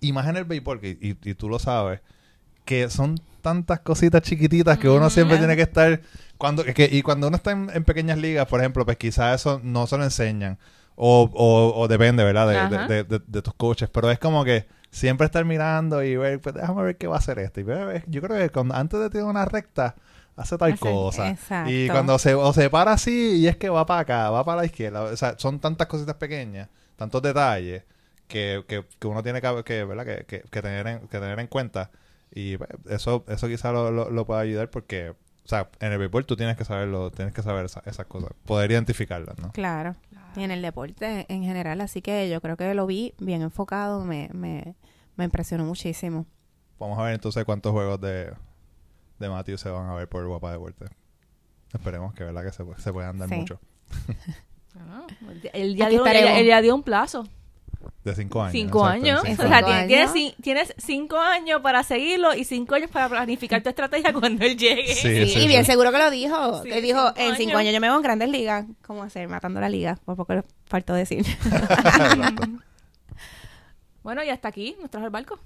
y 0.00 0.12
más 0.12 0.26
en 0.26 0.36
el 0.38 0.44
béisbol, 0.46 0.80
que, 0.80 0.90
y, 1.00 1.16
y 1.30 1.34
tú 1.34 1.48
lo 1.48 1.60
sabes, 1.60 2.00
que 2.64 2.90
son 2.90 3.20
tantas 3.42 3.80
cositas 3.80 4.22
chiquititas 4.22 4.78
que 4.78 4.88
uno 4.88 5.08
Mm, 5.08 5.10
siempre 5.10 5.38
tiene 5.38 5.56
que 5.56 5.62
estar, 5.62 6.00
cuando 6.38 6.64
que, 6.64 6.88
y 6.90 7.02
cuando 7.02 7.28
uno 7.28 7.36
está 7.36 7.52
en, 7.52 7.70
en 7.74 7.84
pequeñas 7.84 8.18
ligas, 8.18 8.46
por 8.48 8.60
ejemplo, 8.60 8.84
pues 8.86 8.96
quizás 8.98 9.40
eso 9.40 9.60
no 9.64 9.86
se 9.86 9.98
lo 9.98 10.04
enseñan. 10.04 10.58
O, 10.94 11.30
o, 11.34 11.80
o 11.82 11.88
depende, 11.88 12.24
¿verdad? 12.24 12.48
De, 12.48 12.66
de, 12.68 12.84
de- 12.84 13.04
de- 13.04 13.22
de 13.26 13.42
tus 13.42 13.54
coaches. 13.54 13.88
Pero 13.90 14.10
es 14.10 14.18
como 14.18 14.44
que 14.44 14.66
siempre 14.90 15.24
estar 15.26 15.44
mirando 15.44 16.02
y 16.04 16.16
ver, 16.16 16.40
pues 16.40 16.54
déjame 16.54 16.82
ver 16.82 16.96
qué 16.98 17.06
va 17.06 17.16
a 17.16 17.18
hacer 17.18 17.38
este. 17.38 17.62
Y 17.62 17.64
ver, 17.64 18.04
yo 18.08 18.20
creo 18.22 18.38
que 18.38 18.50
cuando, 18.50 18.74
antes 18.74 19.00
de 19.00 19.10
tirar 19.10 19.26
una 19.26 19.44
recta, 19.46 19.96
hace 20.36 20.58
tal 20.58 20.78
cosa. 20.78 21.28
exacto. 21.30 21.70
Y 21.70 21.88
cuando 21.90 22.18
se, 22.18 22.34
o 22.34 22.52
se 22.52 22.70
para 22.70 22.92
así 22.92 23.36
y 23.38 23.48
es 23.48 23.56
que 23.56 23.68
va 23.70 23.86
para 23.86 24.00
acá, 24.00 24.30
va 24.30 24.44
para 24.44 24.58
la 24.62 24.66
izquierda. 24.66 25.02
O 25.04 25.16
sea, 25.16 25.34
son 25.38 25.60
tantas 25.60 25.86
cositas 25.88 26.16
pequeñas, 26.16 26.68
tantos 26.96 27.22
detalles 27.22 27.84
que, 28.28 28.64
que, 28.68 28.84
que 28.98 29.06
uno 29.06 29.22
tiene 29.22 29.40
que, 29.40 29.62
que, 29.64 29.84
¿verdad? 29.84 30.04
que, 30.26 30.42
que 30.42 30.62
tener, 30.62 30.86
en, 30.86 31.00
que 31.08 31.18
tener 31.18 31.38
en 31.38 31.46
cuenta. 31.48 31.90
Y 32.34 32.56
pues, 32.56 32.70
eso, 32.88 33.24
eso 33.28 33.46
quizá 33.48 33.72
lo, 33.72 33.90
lo, 33.90 34.10
lo 34.10 34.26
puede 34.26 34.40
ayudar 34.42 34.70
porque, 34.70 35.10
o 35.10 35.16
sea, 35.48 35.68
en 35.80 35.92
el 35.92 35.98
béisbol 35.98 36.24
tú 36.26 36.34
tienes 36.36 36.56
que 36.56 36.64
saberlo, 36.64 37.10
tienes 37.10 37.34
que 37.34 37.42
saber 37.42 37.66
esa- 37.66 37.82
esas 37.86 38.06
cosas, 38.06 38.30
poder 38.46 38.70
identificarlas, 38.70 39.38
¿no? 39.38 39.52
Claro. 39.52 39.96
Y 40.36 40.42
en 40.42 40.50
el 40.50 40.62
deporte 40.62 41.26
en 41.28 41.42
general. 41.44 41.80
Así 41.82 42.00
que 42.00 42.30
yo 42.30 42.40
creo 42.40 42.56
que 42.56 42.72
lo 42.72 42.86
vi 42.86 43.12
bien 43.18 43.42
enfocado. 43.42 44.02
Me, 44.04 44.30
me, 44.32 44.74
me 45.16 45.24
impresionó 45.24 45.64
muchísimo. 45.66 46.24
Vamos 46.78 46.98
a 46.98 47.02
ver 47.02 47.14
entonces 47.14 47.44
cuántos 47.44 47.72
juegos 47.72 48.00
de, 48.00 48.32
de 49.18 49.28
Matthew 49.28 49.58
se 49.58 49.68
van 49.68 49.88
a 49.90 49.94
ver 49.94 50.08
por 50.08 50.26
Guapa 50.26 50.52
Deporte. 50.52 50.86
Esperemos 51.74 52.14
que, 52.14 52.24
¿verdad? 52.24 52.44
Que 52.44 52.52
se, 52.52 52.64
se 52.78 52.92
puedan 52.92 53.18
dar 53.18 53.28
Sí. 53.28 53.34
mucho. 53.36 53.60
Ah, 54.74 55.06
él, 55.52 55.76
ya 55.76 55.84
Aquí 55.84 55.96
dio, 55.96 56.06
él, 56.06 56.12
estaremos. 56.16 56.38
él 56.40 56.46
ya 56.46 56.62
dio 56.62 56.74
un 56.74 56.82
plazo. 56.82 57.28
De 58.04 58.14
cinco 58.14 58.42
años. 58.42 58.52
Cinco 58.52 58.78
exacto, 58.80 58.90
años. 58.90 59.22
cinco 59.24 59.42
O 59.44 59.48
sea, 59.48 60.36
tienes, 60.42 60.74
cinco 60.78 61.18
años 61.18 61.60
para 61.60 61.82
seguirlo 61.82 62.34
y 62.34 62.44
cinco 62.44 62.74
años 62.74 62.90
para 62.90 63.08
planificar 63.08 63.62
tu 63.62 63.68
estrategia 63.68 64.12
cuando 64.18 64.44
él 64.44 64.56
llegue. 64.56 64.94
Sí, 64.94 65.26
Sí, 65.26 65.28
sí, 65.28 65.38
y 65.40 65.46
bien 65.46 65.64
sí. 65.64 65.70
seguro 65.72 65.92
que 65.92 65.98
lo 65.98 66.10
dijo. 66.10 66.62
Sí, 66.62 66.68
que 66.70 66.80
dijo, 66.80 66.98
cinco 67.08 67.20
en 67.20 67.36
cinco 67.36 67.50
años. 67.50 67.60
años 67.60 67.74
yo 67.74 67.80
me 67.80 67.88
veo 67.88 67.96
en 67.96 68.02
grandes 68.02 68.28
ligas. 68.28 68.64
¿Cómo 68.86 69.02
hacer? 69.02 69.28
Matando 69.28 69.60
la 69.60 69.68
liga. 69.68 69.98
Por 70.04 70.16
poco 70.16 70.34
le 70.34 70.42
faltó 70.66 70.94
decir. 70.94 71.24
Bueno, 74.02 74.24
y 74.24 74.30
hasta 74.30 74.48
aquí, 74.48 74.76
nos 74.80 74.90
trajo 74.90 75.06
el 75.06 75.12
barco. 75.12 75.38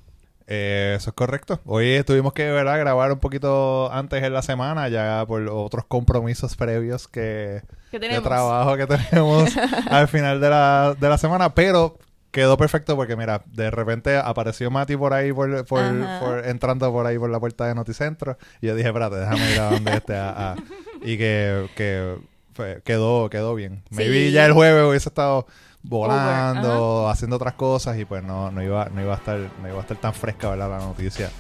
Eh, 0.46 0.94
eso 0.96 1.10
es 1.10 1.14
correcto. 1.14 1.60
Hoy 1.66 2.02
tuvimos 2.06 2.32
que 2.32 2.50
¿verdad? 2.50 2.78
grabar 2.78 3.12
un 3.12 3.18
poquito 3.18 3.92
antes 3.92 4.22
en 4.22 4.32
la 4.32 4.42
semana, 4.42 4.88
ya 4.88 5.24
por 5.26 5.46
otros 5.48 5.84
compromisos 5.86 6.56
previos 6.56 7.08
que 7.08 7.62
¿Qué 7.90 7.98
de 7.98 8.20
trabajo 8.20 8.76
que 8.76 8.86
tenemos 8.86 9.50
al 9.90 10.08
final 10.08 10.40
de 10.40 10.50
la, 10.50 10.96
de 10.98 11.08
la 11.08 11.18
semana, 11.18 11.54
pero 11.54 11.98
quedó 12.36 12.56
perfecto 12.56 12.94
porque 12.96 13.16
mira, 13.16 13.42
de 13.46 13.70
repente 13.70 14.16
apareció 14.16 14.70
Mati 14.70 14.96
por 14.96 15.12
ahí, 15.14 15.32
por, 15.32 15.64
por, 15.64 15.80
Ajá. 15.80 16.20
por- 16.20 16.46
entrando 16.46 16.92
por 16.92 17.06
ahí 17.06 17.18
por 17.18 17.30
la 17.30 17.40
puerta 17.40 17.66
de 17.66 17.74
Noticentro 17.74 18.36
y 18.60 18.66
yo 18.68 18.74
dije, 18.76 18.88
espérate, 18.88 19.16
déjame 19.16 19.52
ir 19.52 19.58
a 19.60 19.70
donde 19.70 19.92
este 19.94 20.16
a, 20.16 20.52
a- 20.52 20.56
y 21.02 21.16
que, 21.18 21.68
que 21.74 22.16
fue- 22.54 22.82
quedó, 22.84 23.28
quedó 23.30 23.54
bien. 23.54 23.82
Maybe 23.90 24.26
Sí. 24.26 24.32
ya 24.32 24.44
el 24.46 24.52
jueves 24.52 24.84
hubiese 24.88 25.08
estado 25.08 25.46
volando, 25.82 27.08
haciendo 27.08 27.36
otras 27.36 27.54
cosas 27.54 27.98
y 27.98 28.04
pues 28.04 28.22
no, 28.22 28.50
no 28.50 28.62
iba, 28.62 28.88
no 28.92 29.00
iba 29.02 29.14
a 29.14 29.16
estar, 29.16 29.38
no 29.62 29.68
iba 29.68 29.78
a 29.78 29.80
estar 29.80 29.96
tan 29.96 30.12
fresca 30.14 30.50
¿verdad? 30.50 30.68
la 30.68 30.78
noticia 30.78 31.30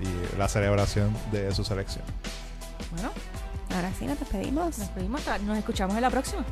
y 0.00 0.38
la 0.38 0.48
celebración 0.48 1.16
de 1.32 1.52
su 1.54 1.64
selección. 1.64 2.04
Bueno, 2.92 3.10
Ahora 3.74 3.90
sí, 3.98 4.04
nos 4.06 4.18
despedimos. 4.20 4.64
nos 4.66 4.78
despedimos. 4.78 5.20
hasta- 5.26 5.38
Nos 5.38 5.56
escuchamos 5.56 5.96
en 5.96 6.02
la 6.02 6.10
próxima. 6.10 6.44